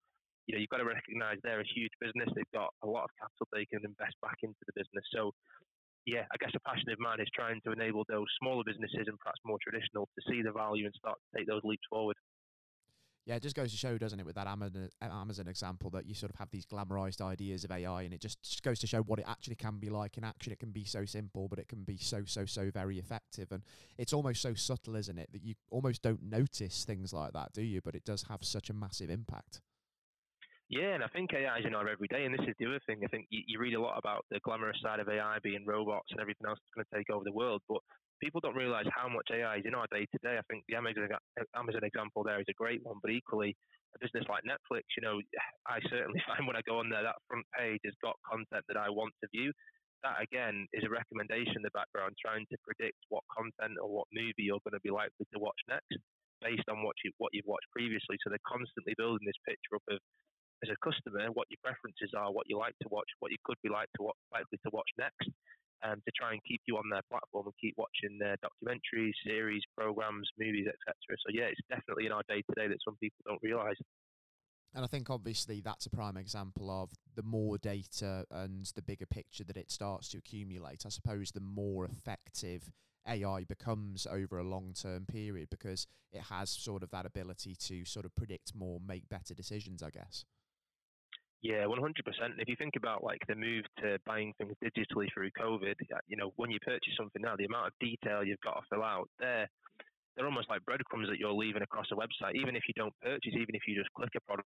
you 0.46 0.54
know, 0.54 0.60
you've 0.60 0.72
got 0.74 0.82
to 0.82 0.88
recognise 0.88 1.38
they're 1.42 1.62
a 1.62 1.74
huge 1.74 1.94
business. 2.00 2.28
They've 2.34 2.56
got 2.56 2.74
a 2.82 2.88
lot 2.88 3.06
of 3.06 3.16
capital 3.16 3.46
they 3.52 3.66
can 3.66 3.84
invest 3.86 4.18
back 4.20 4.42
into 4.42 4.58
the 4.66 4.74
business. 4.74 5.06
So 5.14 5.32
yeah, 6.06 6.24
I 6.32 6.36
guess 6.40 6.50
a 6.54 6.60
passion 6.60 6.90
of 6.90 6.98
mine 6.98 7.20
is 7.20 7.28
trying 7.34 7.60
to 7.64 7.72
enable 7.72 8.04
those 8.08 8.26
smaller 8.40 8.64
businesses 8.64 9.06
and 9.06 9.18
perhaps 9.18 9.40
more 9.44 9.58
traditional 9.62 10.08
to 10.18 10.22
see 10.30 10.42
the 10.42 10.52
value 10.52 10.86
and 10.86 10.94
start 10.94 11.18
to 11.18 11.38
take 11.38 11.46
those 11.46 11.62
leaps 11.64 11.86
forward. 11.88 12.16
Yeah, 13.24 13.36
it 13.36 13.42
just 13.42 13.54
goes 13.54 13.70
to 13.70 13.76
show, 13.76 13.98
doesn't 13.98 14.18
it, 14.18 14.26
with 14.26 14.34
that 14.34 14.48
Amazon 14.48 15.46
example, 15.46 15.90
that 15.90 16.06
you 16.06 16.14
sort 16.14 16.30
of 16.30 16.38
have 16.40 16.50
these 16.50 16.66
glamorized 16.66 17.20
ideas 17.20 17.62
of 17.62 17.70
AI, 17.70 18.02
and 18.02 18.12
it 18.12 18.20
just 18.20 18.60
goes 18.64 18.80
to 18.80 18.88
show 18.88 19.02
what 19.02 19.20
it 19.20 19.26
actually 19.28 19.54
can 19.54 19.78
be 19.78 19.90
like. 19.90 20.18
In 20.18 20.24
action, 20.24 20.52
it 20.52 20.58
can 20.58 20.72
be 20.72 20.84
so 20.84 21.04
simple, 21.04 21.46
but 21.46 21.60
it 21.60 21.68
can 21.68 21.84
be 21.84 21.96
so, 21.96 22.24
so, 22.26 22.46
so 22.46 22.72
very 22.74 22.98
effective. 22.98 23.52
And 23.52 23.62
it's 23.96 24.12
almost 24.12 24.42
so 24.42 24.54
subtle, 24.54 24.96
isn't 24.96 25.18
it, 25.18 25.30
that 25.32 25.44
you 25.44 25.54
almost 25.70 26.02
don't 26.02 26.24
notice 26.24 26.84
things 26.84 27.12
like 27.12 27.32
that, 27.34 27.52
do 27.52 27.62
you? 27.62 27.80
But 27.80 27.94
it 27.94 28.04
does 28.04 28.24
have 28.28 28.42
such 28.42 28.70
a 28.70 28.74
massive 28.74 29.08
impact. 29.08 29.60
Yeah, 30.72 30.96
and 30.96 31.04
I 31.04 31.12
think 31.12 31.36
AI 31.36 31.60
is 31.60 31.68
in 31.68 31.76
our 31.76 31.84
everyday, 31.84 32.24
and 32.24 32.32
this 32.32 32.48
is 32.48 32.56
the 32.56 32.64
other 32.64 32.80
thing. 32.88 33.04
I 33.04 33.12
think 33.12 33.28
you, 33.28 33.44
you 33.44 33.60
read 33.60 33.76
a 33.76 33.82
lot 33.84 34.00
about 34.00 34.24
the 34.32 34.40
glamorous 34.40 34.80
side 34.80 35.04
of 35.04 35.08
AI 35.08 35.36
being 35.44 35.68
robots 35.68 36.08
and 36.10 36.18
everything 36.18 36.48
else 36.48 36.56
that's 36.64 36.72
going 36.72 36.88
to 36.88 36.96
take 36.96 37.12
over 37.12 37.28
the 37.28 37.36
world, 37.36 37.60
but 37.68 37.84
people 38.24 38.40
don't 38.40 38.56
realize 38.56 38.88
how 38.88 39.04
much 39.04 39.28
AI 39.36 39.60
is 39.60 39.68
in 39.68 39.76
our 39.76 39.84
day 39.92 40.08
to 40.08 40.18
day. 40.24 40.40
I 40.40 40.46
think 40.48 40.64
the 40.66 40.80
Amazon, 40.80 41.12
Amazon 41.54 41.84
example 41.84 42.24
there 42.24 42.40
is 42.40 42.48
a 42.48 42.56
great 42.56 42.80
one, 42.88 42.96
but 43.04 43.12
equally, 43.12 43.52
a 43.94 44.00
business 44.00 44.24
like 44.32 44.48
Netflix, 44.48 44.88
you 44.96 45.04
know, 45.04 45.20
I 45.68 45.78
certainly 45.92 46.24
find 46.26 46.48
when 46.48 46.56
I 46.56 46.64
go 46.64 46.80
on 46.80 46.88
there, 46.88 47.04
that 47.04 47.20
front 47.28 47.44
page 47.52 47.84
has 47.84 47.94
got 48.02 48.16
content 48.24 48.64
that 48.72 48.80
I 48.80 48.88
want 48.88 49.12
to 49.20 49.28
view. 49.30 49.52
That 50.02 50.24
again 50.24 50.66
is 50.72 50.88
a 50.88 50.90
recommendation 50.90 51.60
in 51.60 51.68
the 51.68 51.76
background, 51.76 52.16
trying 52.16 52.48
to 52.48 52.56
predict 52.66 52.98
what 53.12 53.22
content 53.30 53.76
or 53.78 53.92
what 53.92 54.08
movie 54.10 54.48
you're 54.48 54.64
going 54.64 54.74
to 54.74 54.82
be 54.82 54.90
likely 54.90 55.28
to 55.30 55.38
watch 55.38 55.60
next, 55.68 56.00
based 56.40 56.66
on 56.72 56.82
what 56.82 56.96
you 57.04 57.12
what 57.20 57.30
you've 57.36 57.46
watched 57.46 57.70
previously. 57.76 58.16
So 58.24 58.32
they're 58.32 58.48
constantly 58.48 58.96
building 58.98 59.28
this 59.28 59.38
picture 59.46 59.76
up 59.76 59.86
of 59.92 60.00
as 60.62 60.70
a 60.70 60.78
customer 60.78 61.26
what 61.34 61.50
your 61.50 61.58
preferences 61.62 62.14
are, 62.16 62.32
what 62.32 62.46
you 62.48 62.58
like 62.58 62.74
to 62.82 62.88
watch, 62.90 63.08
what 63.20 63.30
you 63.30 63.38
could 63.44 63.58
be 63.62 63.68
like 63.68 63.88
to 63.98 64.10
likely 64.32 64.58
to 64.62 64.70
watch 64.72 64.88
next 64.98 65.28
um, 65.84 66.00
to 66.06 66.12
try 66.14 66.32
and 66.32 66.40
keep 66.46 66.60
you 66.66 66.76
on 66.76 66.88
their 66.90 67.02
platform 67.10 67.46
and 67.46 67.54
keep 67.60 67.74
watching 67.76 68.18
their 68.18 68.36
documentaries, 68.38 69.12
series, 69.26 69.62
programs, 69.76 70.28
movies, 70.38 70.66
etc. 70.66 70.94
So 71.26 71.34
yeah, 71.34 71.50
it's 71.50 71.60
definitely 71.68 72.06
in 72.06 72.12
our 72.12 72.22
day 72.28 72.42
to 72.42 72.54
day 72.54 72.68
that 72.68 72.78
some 72.84 72.96
people 73.00 73.18
don't 73.26 73.42
realise. 73.42 73.78
And 74.74 74.84
I 74.84 74.88
think 74.88 75.10
obviously 75.10 75.60
that's 75.60 75.84
a 75.86 75.90
prime 75.90 76.16
example 76.16 76.70
of 76.70 76.90
the 77.14 77.22
more 77.22 77.58
data 77.58 78.24
and 78.30 78.64
the 78.74 78.80
bigger 78.80 79.04
picture 79.04 79.44
that 79.44 79.56
it 79.56 79.70
starts 79.70 80.08
to 80.10 80.18
accumulate. 80.18 80.86
I 80.86 80.88
suppose 80.88 81.30
the 81.30 81.40
more 81.40 81.84
effective 81.84 82.72
AI 83.06 83.44
becomes 83.44 84.06
over 84.06 84.38
a 84.38 84.44
long 84.44 84.72
term 84.72 85.04
period 85.04 85.48
because 85.50 85.86
it 86.12 86.22
has 86.22 86.48
sort 86.48 86.82
of 86.82 86.90
that 86.90 87.04
ability 87.04 87.56
to 87.56 87.84
sort 87.84 88.06
of 88.06 88.14
predict 88.14 88.54
more, 88.54 88.80
make 88.86 89.08
better 89.08 89.34
decisions, 89.34 89.82
I 89.82 89.90
guess. 89.90 90.24
Yeah, 91.42 91.66
100%. 91.66 91.74
If 92.38 92.48
you 92.48 92.54
think 92.56 92.74
about 92.76 93.02
like 93.02 93.18
the 93.26 93.34
move 93.34 93.64
to 93.82 93.98
buying 94.06 94.32
things 94.38 94.54
digitally 94.62 95.08
through 95.12 95.30
COVID, 95.38 95.74
uh, 95.92 95.98
you 96.06 96.16
know, 96.16 96.30
when 96.36 96.50
you 96.50 96.58
purchase 96.62 96.94
something 96.96 97.20
now, 97.20 97.34
the 97.36 97.46
amount 97.46 97.66
of 97.66 97.72
detail 97.80 98.22
you've 98.22 98.40
got 98.46 98.62
to 98.62 98.66
fill 98.70 98.84
out, 98.84 99.10
they're, 99.18 99.50
they're 100.14 100.26
almost 100.26 100.48
like 100.48 100.64
breadcrumbs 100.64 101.08
that 101.10 101.18
you're 101.18 101.34
leaving 101.34 101.62
across 101.62 101.90
a 101.90 101.98
website. 101.98 102.36
Even 102.38 102.54
if 102.54 102.62
you 102.68 102.74
don't 102.74 102.94
purchase, 103.02 103.34
even 103.34 103.54
if 103.58 103.62
you 103.66 103.74
just 103.74 103.90
click 103.98 104.14
a 104.14 104.22
product, 104.22 104.46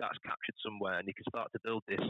that's 0.00 0.16
captured 0.24 0.56
somewhere 0.64 0.98
and 0.98 1.06
you 1.06 1.14
can 1.14 1.28
start 1.28 1.52
to 1.52 1.60
build 1.62 1.82
this 1.86 2.00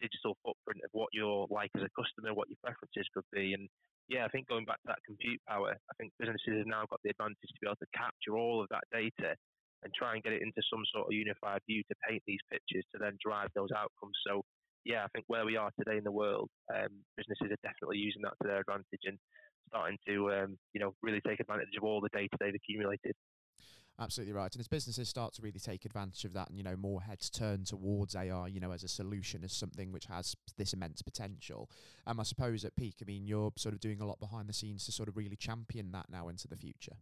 digital 0.00 0.38
footprint 0.46 0.82
of 0.84 0.90
what 0.92 1.10
you're 1.12 1.46
like 1.50 1.70
as 1.74 1.82
a 1.82 1.90
customer, 1.98 2.34
what 2.34 2.48
your 2.48 2.62
preferences 2.62 3.06
could 3.14 3.26
be. 3.34 3.54
And 3.54 3.66
yeah, 4.06 4.26
I 4.26 4.28
think 4.30 4.46
going 4.46 4.64
back 4.64 4.78
to 4.86 4.94
that 4.94 5.02
compute 5.06 5.42
power, 5.48 5.74
I 5.74 5.94
think 5.98 6.12
businesses 6.18 6.62
have 6.62 6.70
now 6.70 6.86
got 6.86 7.02
the 7.02 7.10
advantage 7.10 7.50
to 7.50 7.58
be 7.60 7.66
able 7.66 7.82
to 7.82 7.98
capture 7.98 8.38
all 8.38 8.62
of 8.62 8.70
that 8.70 8.86
data 8.94 9.34
and 9.82 9.92
try 9.94 10.14
and 10.14 10.22
get 10.22 10.32
it 10.32 10.42
into 10.42 10.62
some 10.70 10.82
sort 10.94 11.06
of 11.06 11.12
unified 11.12 11.60
view 11.66 11.82
to 11.88 11.94
paint 12.08 12.22
these 12.26 12.42
pictures 12.50 12.84
to 12.92 12.98
then 12.98 13.18
drive 13.24 13.48
those 13.54 13.70
outcomes. 13.74 14.16
So, 14.26 14.42
yeah, 14.84 15.04
I 15.04 15.08
think 15.14 15.24
where 15.28 15.44
we 15.44 15.56
are 15.56 15.70
today 15.78 15.98
in 15.98 16.04
the 16.04 16.12
world, 16.12 16.50
um, 16.74 17.02
businesses 17.16 17.50
are 17.50 17.66
definitely 17.66 17.98
using 17.98 18.22
that 18.22 18.34
to 18.42 18.48
their 18.48 18.60
advantage 18.60 19.04
and 19.04 19.18
starting 19.68 19.98
to, 20.06 20.32
um, 20.32 20.58
you 20.74 20.80
know, 20.80 20.94
really 21.02 21.20
take 21.26 21.40
advantage 21.40 21.74
of 21.76 21.84
all 21.84 22.00
the 22.00 22.12
data 22.12 22.36
they've 22.38 22.54
accumulated. 22.54 23.14
Absolutely 24.00 24.32
right. 24.32 24.52
And 24.52 24.60
as 24.60 24.68
businesses 24.68 25.08
start 25.08 25.34
to 25.34 25.42
really 25.42 25.60
take 25.60 25.84
advantage 25.84 26.24
of 26.24 26.32
that, 26.32 26.48
and 26.48 26.56
you 26.56 26.64
know, 26.64 26.76
more 26.76 27.02
heads 27.02 27.28
turn 27.28 27.64
towards 27.64 28.16
AI, 28.16 28.46
you 28.48 28.58
know, 28.58 28.72
as 28.72 28.82
a 28.82 28.88
solution, 28.88 29.44
as 29.44 29.52
something 29.52 29.92
which 29.92 30.06
has 30.06 30.34
this 30.56 30.72
immense 30.72 31.02
potential. 31.02 31.70
Um, 32.06 32.18
I 32.18 32.22
suppose 32.22 32.64
at 32.64 32.74
Peak, 32.74 32.96
I 33.02 33.04
mean, 33.04 33.26
you're 33.26 33.52
sort 33.56 33.74
of 33.74 33.80
doing 33.80 34.00
a 34.00 34.06
lot 34.06 34.18
behind 34.18 34.48
the 34.48 34.54
scenes 34.54 34.86
to 34.86 34.92
sort 34.92 35.08
of 35.08 35.16
really 35.16 35.36
champion 35.36 35.92
that 35.92 36.06
now 36.10 36.28
into 36.28 36.48
the 36.48 36.56
future. 36.56 36.96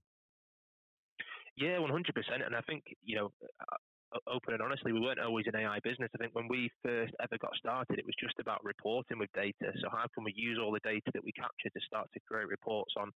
Yeah, 1.57 1.79
one 1.79 1.91
hundred 1.91 2.15
percent. 2.15 2.43
And 2.43 2.55
I 2.57 2.61
think 2.63 2.85
you 3.03 3.17
know, 3.17 3.31
uh, 3.43 3.77
uh, 4.17 4.19
open 4.27 4.55
and 4.55 4.63
honestly, 4.63 4.93
we 4.93 5.01
weren't 5.01 5.21
always 5.21 5.47
an 5.47 5.57
AI 5.57 5.81
business. 5.83 6.11
I 6.15 6.19
think 6.19 6.35
when 6.35 6.49
we 6.49 6.71
first 6.83 7.15
ever 7.21 7.39
got 7.39 7.57
started, 7.57 7.99
it 7.99 8.07
was 8.07 8.15
just 8.21 8.39
about 8.41 8.65
reporting 8.65 9.19
with 9.19 9.31
data. 9.35 9.73
So 9.83 9.89
how 9.91 10.07
can 10.15 10.25
we 10.25 10.33
use 10.35 10.59
all 10.61 10.73
the 10.73 10.81
data 10.85 11.11
that 11.15 11.25
we 11.25 11.33
capture 11.33 11.71
to 11.71 11.81
start 11.87 12.09
to 12.15 12.21
create 12.29 12.49
reports 12.49 12.95
on 12.97 13.11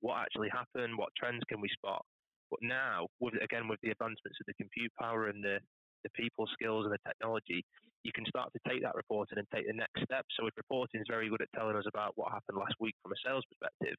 what 0.00 0.18
actually 0.18 0.48
happened, 0.50 0.96
what 0.96 1.10
trends 1.16 1.42
can 1.48 1.60
we 1.60 1.68
spot? 1.68 2.04
But 2.50 2.60
now, 2.62 3.08
with 3.20 3.34
again 3.42 3.68
with 3.68 3.80
the 3.82 3.90
advancements 3.90 4.38
of 4.40 4.46
the 4.46 4.54
compute 4.54 4.92
power 5.00 5.28
and 5.28 5.44
the 5.44 5.60
the 6.04 6.10
people 6.16 6.46
skills 6.52 6.86
and 6.86 6.94
the 6.94 6.98
technology, 7.06 7.62
you 8.04 8.12
can 8.14 8.24
start 8.26 8.50
to 8.54 8.60
take 8.68 8.82
that 8.82 8.94
reporting 8.96 9.38
and 9.38 9.46
take 9.54 9.66
the 9.66 9.74
next 9.76 10.02
step. 10.02 10.24
So 10.36 10.46
if 10.46 10.54
reporting 10.56 11.00
is 11.00 11.06
very 11.10 11.28
good 11.28 11.42
at 11.42 11.52
telling 11.54 11.76
us 11.76 11.84
about 11.86 12.12
what 12.16 12.32
happened 12.32 12.56
last 12.58 12.74
week 12.80 12.96
from 13.02 13.12
a 13.12 13.20
sales 13.24 13.44
perspective, 13.50 13.96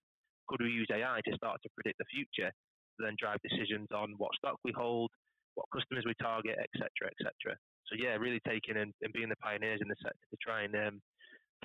could 0.48 0.62
we 0.62 0.70
use 0.72 0.90
AI 0.92 1.22
to 1.26 1.36
start 1.38 1.62
to 1.64 1.70
predict 1.78 2.00
the 2.00 2.10
future 2.12 2.52
then 3.00 3.16
drive 3.20 3.40
decisions 3.44 3.88
on 3.94 4.14
what 4.18 4.32
stock 4.36 4.58
we 4.64 4.74
hold, 4.76 5.12
what 5.56 5.68
customers 5.74 6.06
we 6.06 6.14
target, 6.22 6.56
etc., 6.60 7.12
etc. 7.12 7.58
So 7.88 7.96
yeah, 8.00 8.16
really 8.16 8.40
taking 8.48 8.78
and, 8.78 8.94
and, 9.02 9.12
being 9.14 9.30
the 9.30 9.36
pioneers 9.38 9.80
in 9.82 9.88
the 9.88 10.00
sector 10.02 10.26
to 10.32 10.38
try 10.42 10.64
and 10.64 10.76
um, 10.76 11.02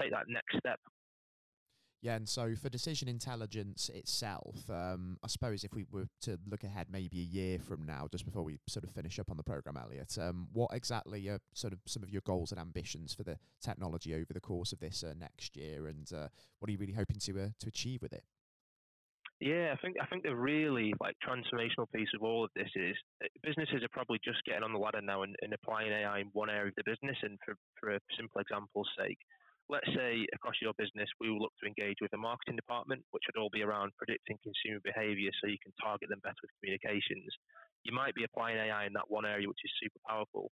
take 0.00 0.10
that 0.10 0.26
next 0.28 0.58
step. 0.58 0.80
Yeah, 2.02 2.14
and 2.14 2.28
so 2.28 2.54
for 2.54 2.68
decision 2.68 3.08
intelligence 3.08 3.88
itself, 3.92 4.68
um, 4.70 5.18
I 5.24 5.28
suppose 5.28 5.64
if 5.64 5.72
we 5.74 5.86
were 5.90 6.06
to 6.22 6.38
look 6.48 6.62
ahead 6.62 6.86
maybe 6.90 7.20
a 7.20 7.24
year 7.24 7.58
from 7.58 7.86
now, 7.86 8.06
just 8.12 8.24
before 8.24 8.42
we 8.42 8.58
sort 8.68 8.84
of 8.84 8.90
finish 8.90 9.18
up 9.18 9.30
on 9.30 9.36
the 9.36 9.42
program, 9.42 9.76
Elliot, 9.76 10.16
um, 10.20 10.46
what 10.52 10.70
exactly 10.72 11.26
are 11.28 11.40
sort 11.54 11.72
of 11.72 11.80
some 11.86 12.02
of 12.02 12.10
your 12.10 12.20
goals 12.20 12.52
and 12.52 12.60
ambitions 12.60 13.14
for 13.14 13.22
the 13.22 13.38
technology 13.62 14.14
over 14.14 14.32
the 14.32 14.40
course 14.40 14.72
of 14.72 14.78
this 14.78 15.02
uh, 15.02 15.14
next 15.18 15.56
year, 15.56 15.86
and 15.86 16.12
uh, 16.12 16.28
what 16.58 16.68
are 16.68 16.72
you 16.72 16.78
really 16.78 16.92
hoping 16.92 17.18
to 17.18 17.40
uh, 17.40 17.48
to 17.60 17.66
achieve 17.66 18.02
with 18.02 18.12
it? 18.12 18.24
Yeah, 19.40 19.74
I 19.76 19.78
think 19.84 19.96
I 20.00 20.06
think 20.06 20.24
the 20.24 20.34
really 20.34 20.94
like 21.00 21.16
transformational 21.20 21.84
piece 21.92 22.08
of 22.16 22.22
all 22.24 22.44
of 22.44 22.50
this 22.56 22.72
is 22.74 22.96
uh, 23.22 23.28
businesses 23.44 23.84
are 23.84 23.92
probably 23.92 24.18
just 24.24 24.40
getting 24.48 24.64
on 24.64 24.72
the 24.72 24.80
ladder 24.80 25.02
now 25.02 25.22
and, 25.24 25.36
and 25.42 25.52
applying 25.52 25.92
AI 25.92 26.20
in 26.20 26.28
one 26.32 26.48
area 26.48 26.72
of 26.72 26.76
the 26.80 26.88
business. 26.88 27.18
And 27.20 27.36
for 27.44 27.54
for 27.78 27.90
a 27.92 28.00
simple 28.16 28.40
example's 28.40 28.88
sake, 28.96 29.18
let's 29.68 29.92
say 29.92 30.24
across 30.32 30.56
your 30.62 30.72
business 30.80 31.10
we 31.20 31.28
will 31.28 31.40
look 31.40 31.52
to 31.60 31.68
engage 31.68 32.00
with 32.00 32.14
a 32.14 32.18
marketing 32.18 32.56
department, 32.56 33.04
which 33.12 33.24
would 33.28 33.36
all 33.36 33.52
be 33.52 33.60
around 33.60 33.92
predicting 34.00 34.40
consumer 34.40 34.80
behaviour 34.80 35.28
so 35.36 35.52
you 35.52 35.60
can 35.60 35.72
target 35.84 36.08
them 36.08 36.24
better 36.24 36.40
with 36.40 36.56
communications. 36.64 37.28
You 37.84 37.92
might 37.92 38.14
be 38.16 38.24
applying 38.24 38.56
AI 38.56 38.86
in 38.88 38.94
that 38.96 39.12
one 39.12 39.26
area, 39.28 39.48
which 39.48 39.64
is 39.64 39.72
super 39.82 40.00
powerful. 40.08 40.50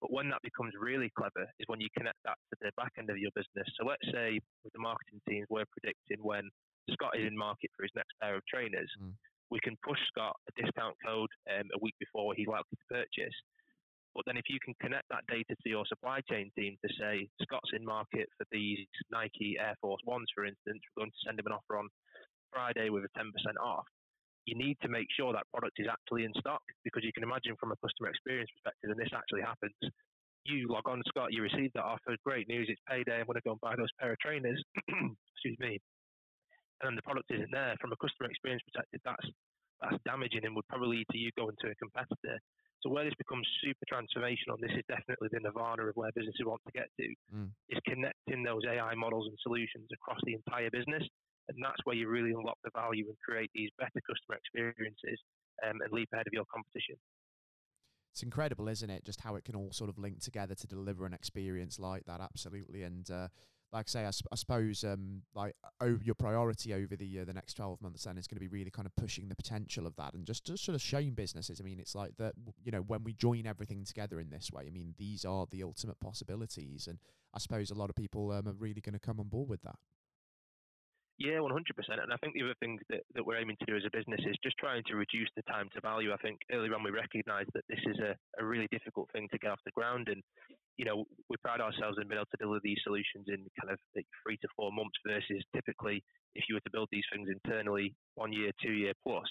But 0.00 0.10
when 0.10 0.30
that 0.30 0.42
becomes 0.42 0.72
really 0.80 1.12
clever 1.16 1.46
is 1.60 1.68
when 1.68 1.80
you 1.80 1.92
connect 1.96 2.18
that 2.24 2.40
to 2.50 2.56
the 2.60 2.72
back 2.80 2.92
end 2.98 3.10
of 3.10 3.18
your 3.18 3.30
business. 3.36 3.68
So 3.78 3.86
let's 3.86 4.08
say 4.10 4.40
with 4.64 4.72
the 4.72 4.80
marketing 4.80 5.20
teams, 5.28 5.46
we're 5.50 5.68
predicting 5.68 6.24
when 6.24 6.48
Scott 6.90 7.14
is 7.18 7.26
in 7.26 7.36
market 7.36 7.70
for 7.76 7.84
his 7.84 7.94
next 7.94 8.12
pair 8.20 8.34
of 8.34 8.42
trainers, 8.46 8.90
mm. 8.98 9.12
we 9.50 9.60
can 9.60 9.78
push 9.86 10.00
Scott 10.10 10.34
a 10.48 10.52
discount 10.60 10.96
code 11.04 11.30
um, 11.46 11.68
a 11.74 11.78
week 11.80 11.94
before 12.00 12.34
he's 12.34 12.50
likely 12.50 12.74
to 12.74 12.90
purchase. 12.90 13.36
But 14.14 14.24
then 14.26 14.36
if 14.36 14.44
you 14.50 14.60
can 14.60 14.74
connect 14.80 15.08
that 15.08 15.24
data 15.28 15.56
to 15.56 15.68
your 15.68 15.86
supply 15.88 16.20
chain 16.28 16.52
team 16.58 16.76
to 16.84 16.88
say 17.00 17.28
Scott's 17.40 17.72
in 17.72 17.84
market 17.84 18.28
for 18.36 18.44
these 18.52 18.84
Nike 19.10 19.56
Air 19.58 19.74
Force 19.80 20.02
Ones, 20.04 20.28
for 20.34 20.44
instance, 20.44 20.84
we're 20.92 21.08
going 21.08 21.10
to 21.14 21.24
send 21.24 21.40
him 21.40 21.48
an 21.48 21.56
offer 21.56 21.78
on 21.80 21.88
Friday 22.52 22.90
with 22.90 23.04
a 23.08 23.12
10% 23.18 23.32
off. 23.62 23.88
You 24.44 24.58
need 24.58 24.76
to 24.82 24.88
make 24.88 25.06
sure 25.16 25.32
that 25.32 25.48
product 25.54 25.78
is 25.78 25.86
actually 25.88 26.24
in 26.24 26.34
stock 26.36 26.60
because 26.84 27.04
you 27.04 27.12
can 27.14 27.22
imagine 27.22 27.56
from 27.56 27.72
a 27.72 27.78
customer 27.80 28.10
experience 28.10 28.50
perspective, 28.52 28.90
and 28.90 29.00
this 29.00 29.14
actually 29.14 29.46
happens. 29.48 29.72
You 30.44 30.66
log 30.68 30.90
on, 30.90 31.00
Scott, 31.06 31.32
you 31.32 31.40
receive 31.40 31.70
that 31.72 31.86
offer. 31.86 32.18
Great 32.26 32.48
news, 32.48 32.66
it's 32.68 32.82
payday. 32.90 33.22
I'm 33.22 33.30
going 33.30 33.38
to 33.38 33.46
go 33.46 33.52
and 33.52 33.60
buy 33.60 33.76
those 33.78 33.94
pair 34.00 34.12
of 34.12 34.18
trainers. 34.18 34.60
Excuse 34.90 35.56
me 35.60 35.78
and 36.82 36.98
the 36.98 37.02
product 37.02 37.30
isn't 37.30 37.50
there, 37.50 37.74
from 37.80 37.92
a 37.92 37.98
customer 37.98 38.30
experience 38.30 38.62
perspective, 38.66 39.00
that's 39.04 39.28
that's 39.82 39.98
damaging 40.06 40.46
and 40.46 40.54
would 40.54 40.68
probably 40.68 41.02
lead 41.02 41.06
to 41.10 41.18
you 41.18 41.30
going 41.36 41.56
to 41.58 41.70
a 41.70 41.74
competitor. 41.74 42.38
So 42.82 42.90
where 42.90 43.04
this 43.04 43.14
becomes 43.18 43.46
super 43.62 43.86
transformational, 43.86 44.58
and 44.58 44.62
this 44.62 44.74
is 44.74 44.86
definitely 44.86 45.30
the 45.30 45.38
nirvana 45.42 45.86
of 45.86 45.94
where 45.94 46.10
businesses 46.14 46.42
want 46.46 46.62
to 46.66 46.72
get 46.74 46.90
to, 46.98 47.06
mm. 47.34 47.50
is 47.70 47.78
connecting 47.86 48.42
those 48.42 48.62
AI 48.66 48.94
models 48.94 49.26
and 49.26 49.38
solutions 49.42 49.86
across 49.94 50.18
the 50.26 50.34
entire 50.34 50.70
business. 50.70 51.02
And 51.48 51.58
that's 51.62 51.78
where 51.84 51.94
you 51.94 52.08
really 52.08 52.30
unlock 52.30 52.58
the 52.64 52.70
value 52.74 53.06
and 53.06 53.18
create 53.18 53.50
these 53.54 53.70
better 53.78 54.02
customer 54.06 54.38
experiences 54.38 55.18
um, 55.66 55.78
and 55.82 55.90
leap 55.92 56.08
ahead 56.12 56.26
of 56.26 56.32
your 56.32 56.46
competition. 56.50 56.94
It's 58.12 58.22
incredible, 58.22 58.68
isn't 58.68 58.90
it? 58.90 59.04
Just 59.04 59.20
how 59.22 59.36
it 59.36 59.44
can 59.44 59.54
all 59.54 59.72
sort 59.72 59.88
of 59.88 59.98
link 59.98 60.20
together 60.20 60.54
to 60.54 60.66
deliver 60.66 61.06
an 61.06 61.14
experience 61.14 61.78
like 61.78 62.04
that. 62.06 62.20
Absolutely. 62.20 62.82
And 62.82 63.10
uh, 63.10 63.28
like 63.72 63.86
I 63.88 63.90
say, 63.90 64.04
I, 64.04 64.10
sp- 64.12 64.28
I 64.30 64.36
suppose 64.36 64.84
um, 64.84 65.22
like 65.34 65.54
oh, 65.80 65.98
your 66.02 66.14
priority 66.14 66.74
over 66.74 66.94
the 66.94 67.20
uh, 67.20 67.24
the 67.24 67.32
next 67.32 67.54
twelve 67.54 67.80
months 67.80 68.04
then 68.04 68.18
is 68.18 68.26
going 68.26 68.36
to 68.36 68.40
be 68.40 68.48
really 68.48 68.70
kind 68.70 68.86
of 68.86 68.94
pushing 68.96 69.28
the 69.28 69.34
potential 69.34 69.86
of 69.86 69.96
that 69.96 70.12
and 70.14 70.26
just 70.26 70.44
just 70.44 70.64
sort 70.64 70.74
of 70.74 70.82
showing 70.82 71.12
businesses. 71.12 71.60
I 71.60 71.64
mean, 71.64 71.80
it's 71.80 71.94
like 71.94 72.16
that 72.18 72.34
you 72.64 72.70
know 72.70 72.82
when 72.82 73.02
we 73.02 73.14
join 73.14 73.46
everything 73.46 73.84
together 73.84 74.20
in 74.20 74.30
this 74.30 74.50
way. 74.52 74.64
I 74.66 74.70
mean, 74.70 74.94
these 74.98 75.24
are 75.24 75.46
the 75.50 75.62
ultimate 75.62 75.98
possibilities, 76.00 76.86
and 76.86 76.98
I 77.34 77.38
suppose 77.38 77.70
a 77.70 77.74
lot 77.74 77.88
of 77.88 77.96
people 77.96 78.30
um, 78.32 78.46
are 78.46 78.52
really 78.52 78.80
going 78.80 78.94
to 78.94 78.98
come 78.98 79.18
on 79.18 79.28
board 79.28 79.48
with 79.48 79.62
that. 79.62 79.76
Yeah, 81.18 81.38
100%. 81.38 81.52
And 82.02 82.12
I 82.12 82.16
think 82.18 82.34
the 82.34 82.42
other 82.42 82.58
thing 82.58 82.78
that, 82.90 83.02
that 83.14 83.24
we're 83.24 83.38
aiming 83.38 83.56
to 83.60 83.66
do 83.66 83.76
as 83.76 83.84
a 83.86 83.96
business 83.96 84.20
is 84.26 84.36
just 84.42 84.56
trying 84.58 84.82
to 84.88 84.96
reduce 84.96 85.30
the 85.36 85.42
time 85.44 85.68
to 85.74 85.80
value. 85.80 86.12
I 86.12 86.16
think 86.18 86.40
earlier 86.50 86.74
on 86.74 86.82
we 86.82 86.90
recognised 86.90 87.50
that 87.54 87.64
this 87.68 87.78
is 87.86 87.98
a, 88.00 88.16
a 88.42 88.44
really 88.44 88.66
difficult 88.72 89.10
thing 89.12 89.28
to 89.30 89.38
get 89.38 89.52
off 89.52 89.60
the 89.64 89.76
ground. 89.76 90.08
And, 90.08 90.22
you 90.78 90.84
know, 90.84 91.04
we 91.30 91.36
pride 91.44 91.60
ourselves 91.60 91.98
in 92.00 92.08
being 92.08 92.18
able 92.18 92.32
to 92.32 92.42
deliver 92.42 92.60
these 92.64 92.80
solutions 92.82 93.26
in 93.28 93.46
kind 93.60 93.70
of 93.70 93.78
three 94.24 94.38
to 94.42 94.48
four 94.56 94.72
months 94.72 94.98
versus 95.06 95.44
typically 95.54 96.02
if 96.34 96.44
you 96.48 96.56
were 96.56 96.64
to 96.66 96.72
build 96.72 96.88
these 96.90 97.06
things 97.12 97.28
internally, 97.30 97.94
one 98.16 98.32
year, 98.32 98.50
two 98.62 98.72
year 98.72 98.94
plus. 99.06 99.28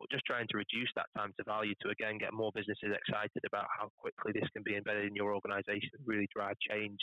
but 0.00 0.10
just 0.10 0.24
trying 0.26 0.46
to 0.48 0.56
reduce 0.58 0.90
that 0.96 1.06
time 1.16 1.32
to 1.36 1.44
value 1.44 1.74
to 1.82 1.90
again 1.90 2.18
get 2.18 2.32
more 2.32 2.50
businesses 2.54 2.90
excited 2.94 3.42
about 3.46 3.66
how 3.78 3.90
quickly 3.98 4.32
this 4.32 4.48
can 4.54 4.62
be 4.64 4.76
embedded 4.76 5.06
in 5.06 5.14
your 5.14 5.34
organisation 5.34 5.90
really 6.06 6.28
drive 6.34 6.56
change. 6.70 6.98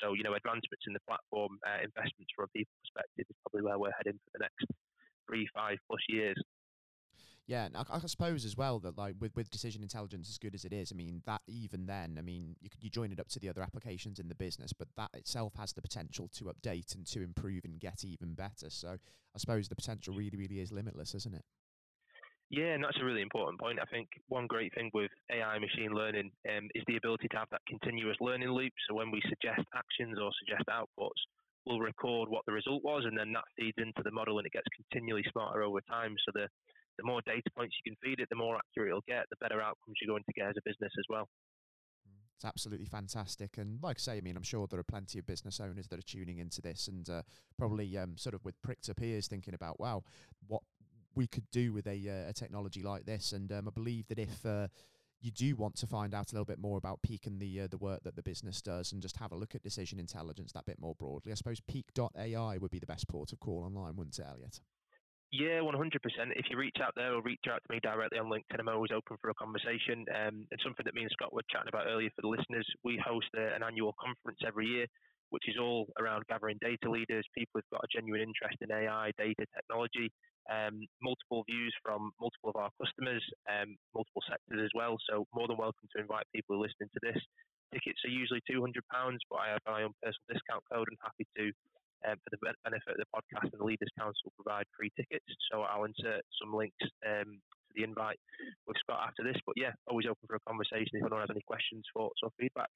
So, 0.00 0.14
you 0.14 0.22
know, 0.22 0.34
advancements 0.34 0.84
in 0.86 0.92
the 0.92 1.04
platform, 1.06 1.58
uh, 1.66 1.84
investments 1.84 2.32
from 2.34 2.46
a 2.46 2.52
people 2.52 2.74
perspective 2.82 3.26
is 3.30 3.36
probably 3.46 3.62
where 3.62 3.78
we're 3.78 3.96
heading 3.96 4.18
for 4.24 4.30
the 4.38 4.42
next 4.42 4.66
three, 5.26 5.48
five 5.54 5.78
plus 5.88 6.02
years. 6.08 6.36
Yeah, 7.46 7.68
I, 7.74 7.84
I, 7.96 7.98
suppose 8.06 8.46
as 8.46 8.56
well 8.56 8.78
that 8.80 8.96
like 8.96 9.16
with, 9.20 9.36
with 9.36 9.50
decision 9.50 9.82
intelligence 9.82 10.30
as 10.30 10.38
good 10.38 10.54
as 10.54 10.64
it 10.64 10.72
is, 10.72 10.90
I 10.92 10.96
mean 10.96 11.20
that 11.26 11.42
even 11.46 11.84
then, 11.84 12.16
I 12.18 12.22
mean 12.22 12.56
you 12.60 12.70
you 12.80 12.88
join 12.88 13.12
it 13.12 13.20
up 13.20 13.28
to 13.28 13.38
the 13.38 13.50
other 13.50 13.60
applications 13.60 14.18
in 14.18 14.28
the 14.28 14.34
business, 14.34 14.72
but 14.72 14.88
that 14.96 15.10
itself 15.12 15.52
has 15.58 15.74
the 15.74 15.82
potential 15.82 16.30
to 16.36 16.44
update 16.44 16.94
and 16.94 17.06
to 17.08 17.20
improve 17.20 17.66
and 17.66 17.78
get 17.78 18.02
even 18.02 18.32
better. 18.32 18.70
So 18.70 18.96
I 19.34 19.38
suppose 19.38 19.68
the 19.68 19.76
potential 19.76 20.14
really 20.14 20.38
really 20.38 20.60
is 20.60 20.72
limitless, 20.72 21.14
isn't 21.14 21.34
it? 21.34 21.44
Yeah, 22.50 22.76
and 22.76 22.84
that's 22.84 23.00
a 23.00 23.04
really 23.04 23.22
important 23.22 23.58
point. 23.58 23.78
I 23.80 23.88
think 23.90 24.08
one 24.28 24.46
great 24.46 24.72
thing 24.74 24.90
with 24.92 25.10
AI 25.32 25.58
machine 25.58 25.92
learning 25.92 26.30
um, 26.48 26.68
is 26.74 26.84
the 26.86 26.96
ability 26.96 27.28
to 27.32 27.38
have 27.38 27.48
that 27.50 27.64
continuous 27.66 28.16
learning 28.20 28.50
loop. 28.50 28.72
So 28.88 28.94
when 28.94 29.10
we 29.10 29.22
suggest 29.28 29.66
actions 29.74 30.18
or 30.20 30.30
suggest 30.38 30.68
outputs, 30.68 31.18
we'll 31.66 31.80
record 31.80 32.28
what 32.28 32.44
the 32.46 32.52
result 32.52 32.84
was, 32.84 33.04
and 33.06 33.18
then 33.18 33.32
that 33.32 33.48
feeds 33.56 33.78
into 33.78 34.02
the 34.04 34.12
model, 34.12 34.38
and 34.38 34.46
it 34.46 34.52
gets 34.52 34.68
continually 34.76 35.24
smarter 35.32 35.62
over 35.62 35.80
time. 35.88 36.14
So 36.26 36.32
the 36.34 36.48
the 36.96 37.04
more 37.04 37.20
data 37.26 37.50
points 37.56 37.74
you 37.82 37.90
can 37.90 37.98
feed 38.02 38.20
it, 38.20 38.28
the 38.30 38.36
more 38.36 38.56
accurate 38.56 38.90
it'll 38.90 39.02
get, 39.08 39.26
the 39.30 39.36
better 39.40 39.60
outcomes 39.60 39.96
you're 40.00 40.12
going 40.12 40.22
to 40.22 40.32
get 40.32 40.48
as 40.50 40.54
a 40.56 40.62
business 40.64 40.92
as 40.96 41.04
well. 41.08 41.28
It's 42.36 42.44
absolutely 42.44 42.86
fantastic. 42.86 43.58
And 43.58 43.82
like 43.82 43.96
I 43.98 44.00
say, 44.00 44.16
I 44.16 44.20
mean, 44.20 44.36
I'm 44.36 44.42
sure 44.42 44.66
there 44.66 44.80
are 44.80 44.84
plenty 44.84 45.18
of 45.18 45.26
business 45.26 45.60
owners 45.60 45.88
that 45.88 45.98
are 45.98 46.02
tuning 46.02 46.38
into 46.38 46.60
this 46.60 46.88
and 46.88 47.08
uh, 47.08 47.22
probably 47.56 47.96
um, 47.96 48.16
sort 48.16 48.34
of 48.34 48.44
with 48.44 48.60
pricked 48.62 48.88
up 48.88 49.00
ears 49.00 49.28
thinking 49.28 49.54
about, 49.54 49.78
wow, 49.78 50.02
what 50.46 50.62
we 51.16 51.26
could 51.26 51.50
do 51.50 51.72
with 51.72 51.86
a, 51.86 52.08
uh, 52.08 52.30
a 52.30 52.32
technology 52.32 52.82
like 52.82 53.06
this. 53.06 53.32
And 53.32 53.50
um, 53.52 53.68
I 53.68 53.70
believe 53.70 54.08
that 54.08 54.18
if 54.18 54.44
uh, 54.44 54.68
you 55.20 55.30
do 55.30 55.56
want 55.56 55.76
to 55.76 55.86
find 55.86 56.14
out 56.14 56.32
a 56.32 56.34
little 56.34 56.44
bit 56.44 56.58
more 56.58 56.78
about 56.78 57.02
Peak 57.02 57.26
and 57.26 57.40
the 57.40 57.62
uh, 57.62 57.66
the 57.68 57.78
work 57.78 58.02
that 58.04 58.16
the 58.16 58.22
business 58.22 58.60
does, 58.60 58.92
and 58.92 59.00
just 59.00 59.16
have 59.16 59.32
a 59.32 59.36
look 59.36 59.54
at 59.54 59.62
decision 59.62 59.98
intelligence 59.98 60.52
that 60.52 60.66
bit 60.66 60.78
more 60.78 60.94
broadly, 60.94 61.32
I 61.32 61.34
suppose 61.34 61.60
Peak.ai 61.60 62.58
would 62.58 62.70
be 62.70 62.78
the 62.78 62.86
best 62.86 63.08
port 63.08 63.32
of 63.32 63.40
call 63.40 63.64
online, 63.64 63.96
wouldn't 63.96 64.18
it, 64.18 64.26
Elliot? 64.28 64.60
Yeah, 65.32 65.66
100%. 65.66 65.74
If 66.36 66.46
you 66.48 66.56
reach 66.56 66.76
out 66.80 66.92
there 66.94 67.12
or 67.12 67.20
reach 67.20 67.42
out 67.50 67.58
to 67.66 67.72
me 67.74 67.80
directly 67.82 68.20
on 68.20 68.30
LinkedIn, 68.30 68.60
I'm 68.60 68.68
always 68.68 68.92
open 68.94 69.16
for 69.20 69.30
a 69.30 69.34
conversation. 69.34 70.06
Um, 70.14 70.46
and 70.46 70.60
something 70.62 70.84
that 70.84 70.94
me 70.94 71.02
and 71.02 71.10
Scott 71.10 71.34
were 71.34 71.42
chatting 71.50 71.66
about 71.66 71.88
earlier 71.88 72.10
for 72.14 72.22
the 72.22 72.28
listeners, 72.28 72.68
we 72.84 73.02
host 73.04 73.26
a, 73.34 73.50
an 73.50 73.64
annual 73.66 73.96
conference 73.98 74.38
every 74.46 74.66
year, 74.66 74.86
which 75.30 75.48
is 75.48 75.56
all 75.60 75.86
around 76.00 76.24
gathering 76.28 76.58
data 76.60 76.90
leaders, 76.90 77.24
people 77.36 77.60
who've 77.60 77.74
got 77.74 77.84
a 77.84 77.92
genuine 77.92 78.20
interest 78.20 78.58
in 78.60 78.70
AI, 78.70 79.10
data 79.18 79.46
technology, 79.54 80.10
um, 80.50 80.84
multiple 81.00 81.44
views 81.48 81.72
from 81.82 82.12
multiple 82.20 82.50
of 82.52 82.56
our 82.56 82.70
customers, 82.76 83.24
um, 83.48 83.76
multiple 83.94 84.22
sectors 84.28 84.60
as 84.60 84.72
well. 84.74 84.96
So 85.08 85.24
more 85.34 85.48
than 85.48 85.56
welcome 85.56 85.88
to 85.96 86.00
invite 86.00 86.28
people 86.34 86.56
who 86.56 86.60
are 86.62 86.66
listening 86.68 86.92
to 86.92 87.02
this. 87.02 87.20
Tickets 87.72 88.00
are 88.04 88.12
usually 88.12 88.44
£200, 88.46 88.70
but 89.30 89.40
I 89.40 89.56
have 89.56 89.64
my 89.66 89.82
own 89.82 89.96
personal 90.04 90.28
discount 90.30 90.62
code 90.70 90.86
and 90.86 90.98
happy 91.00 91.26
to 91.38 91.50
um, 92.04 92.20
for 92.20 92.30
the 92.36 92.40
benefit 92.62 92.92
of 92.92 93.00
the 93.00 93.08
podcast 93.08 93.48
and 93.50 93.60
the 93.60 93.64
Leaders 93.64 93.88
Council 93.98 94.32
provide 94.36 94.68
free 94.76 94.92
tickets. 94.92 95.24
So 95.50 95.64
I'll 95.64 95.88
insert 95.88 96.22
some 96.36 96.52
links 96.52 96.84
um, 97.00 97.40
to 97.40 97.72
the 97.74 97.84
invite 97.84 98.20
with 98.68 98.76
Scott 98.84 99.08
after 99.08 99.24
this. 99.24 99.40
But 99.46 99.56
yeah, 99.56 99.72
always 99.88 100.06
open 100.06 100.28
for 100.28 100.36
a 100.36 100.44
conversation 100.46 101.00
if 101.00 101.02
anyone 101.02 101.24
has 101.24 101.32
any 101.32 101.44
questions, 101.48 101.84
thoughts, 101.96 102.20
or 102.22 102.30
feedback. 102.38 102.68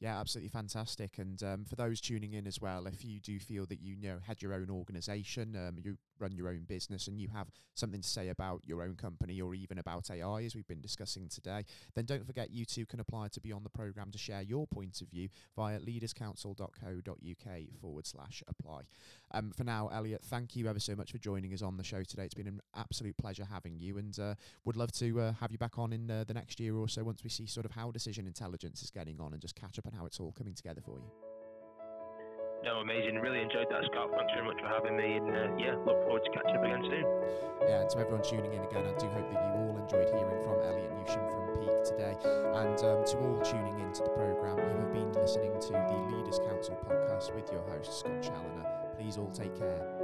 Yeah, 0.00 0.18
absolutely 0.20 0.50
fantastic. 0.50 1.18
And 1.18 1.42
um, 1.42 1.64
for 1.64 1.76
those 1.76 2.00
tuning 2.00 2.34
in 2.34 2.46
as 2.46 2.60
well, 2.60 2.86
if 2.86 3.04
you 3.04 3.20
do 3.20 3.38
feel 3.38 3.64
that 3.66 3.80
you 3.80 3.96
know 3.96 4.18
had 4.26 4.42
your 4.42 4.52
own 4.52 4.68
organisation, 4.68 5.56
um, 5.56 5.76
you 5.82 5.96
run 6.18 6.36
your 6.36 6.48
own 6.48 6.64
business, 6.68 7.08
and 7.08 7.18
you 7.18 7.28
have 7.28 7.48
something 7.74 8.02
to 8.02 8.08
say 8.08 8.28
about 8.28 8.60
your 8.66 8.82
own 8.82 8.96
company 8.96 9.40
or 9.40 9.54
even 9.54 9.78
about 9.78 10.10
AI, 10.10 10.42
as 10.42 10.54
we've 10.54 10.66
been 10.66 10.80
discussing 10.80 11.28
today, 11.28 11.64
then 11.94 12.04
don't 12.04 12.26
forget 12.26 12.50
you 12.50 12.64
too 12.64 12.84
can 12.86 13.00
apply 13.00 13.28
to 13.28 13.40
be 13.40 13.52
on 13.52 13.62
the 13.62 13.70
programme 13.70 14.10
to 14.10 14.18
share 14.18 14.42
your 14.42 14.66
point 14.66 15.00
of 15.00 15.08
view 15.08 15.28
via 15.56 15.78
leaderscouncil.co.uk 15.80 17.80
forward 17.80 18.06
slash 18.06 18.42
apply. 18.46 18.82
Um, 19.32 19.52
for 19.56 19.64
now, 19.64 19.88
Elliot, 19.92 20.22
thank 20.24 20.54
you 20.54 20.68
ever 20.68 20.80
so 20.80 20.94
much 20.94 21.12
for 21.12 21.18
joining 21.18 21.52
us 21.54 21.62
on 21.62 21.76
the 21.76 21.84
show 21.84 22.02
today. 22.02 22.24
It's 22.24 22.34
been 22.34 22.46
an 22.46 22.60
absolute 22.76 23.16
pleasure 23.16 23.46
having 23.50 23.78
you, 23.78 23.98
and 23.98 24.16
uh, 24.18 24.34
would 24.64 24.76
love 24.76 24.92
to 24.92 25.20
uh, 25.20 25.32
have 25.34 25.50
you 25.50 25.58
back 25.58 25.78
on 25.78 25.92
in 25.92 26.10
uh, 26.10 26.24
the 26.26 26.34
next 26.34 26.60
year 26.60 26.76
or 26.76 26.88
so 26.88 27.02
once 27.02 27.24
we 27.24 27.30
see 27.30 27.46
sort 27.46 27.64
of 27.64 27.72
how 27.72 27.90
decision 27.90 28.26
intelligence 28.26 28.82
is 28.82 28.90
getting 28.90 29.20
on 29.20 29.32
and 29.32 29.40
just 29.40 29.56
catch 29.56 29.78
up 29.78 29.83
on 29.86 29.92
how 29.92 30.06
it's 30.06 30.20
all 30.20 30.32
coming 30.32 30.54
together 30.54 30.80
for 30.84 30.98
you. 30.98 31.10
No, 32.64 32.80
amazing. 32.80 33.20
Really 33.20 33.42
enjoyed 33.42 33.68
that, 33.68 33.84
Scott. 33.92 34.08
Thanks 34.16 34.32
very 34.32 34.46
much 34.46 34.56
for 34.56 34.68
having 34.68 34.96
me. 34.96 35.20
And 35.20 35.28
uh, 35.28 35.52
yeah, 35.60 35.76
look 35.84 36.00
forward 36.08 36.24
to 36.24 36.30
catching 36.32 36.56
up 36.56 36.64
again 36.64 36.80
soon. 36.80 37.04
Yeah, 37.68 37.84
and 37.84 37.90
to 37.90 37.98
everyone 37.98 38.24
tuning 38.24 38.54
in 38.56 38.64
again, 38.64 38.88
I 38.88 38.96
do 38.96 39.04
hope 39.12 39.28
that 39.28 39.40
you 39.44 39.52
all 39.60 39.76
enjoyed 39.76 40.08
hearing 40.08 40.40
from 40.40 40.56
Elliot 40.64 40.88
Newsham 40.96 41.28
from 41.28 41.44
Peak 41.60 41.76
today. 41.84 42.16
And 42.56 42.78
um, 42.80 43.04
to 43.04 43.14
all 43.20 43.40
tuning 43.44 43.78
into 43.84 44.00
the 44.00 44.16
programme, 44.16 44.56
you 44.64 44.80
have 44.80 44.92
been 44.96 45.12
listening 45.12 45.52
to 45.60 45.72
the 45.76 46.16
Leaders 46.16 46.40
Council 46.40 46.80
podcast 46.88 47.34
with 47.34 47.52
your 47.52 47.60
host, 47.68 48.00
Scott 48.00 48.22
Challoner. 48.22 48.64
Please 48.96 49.18
all 49.18 49.30
take 49.30 49.52
care 49.58 49.68
and. 49.68 50.03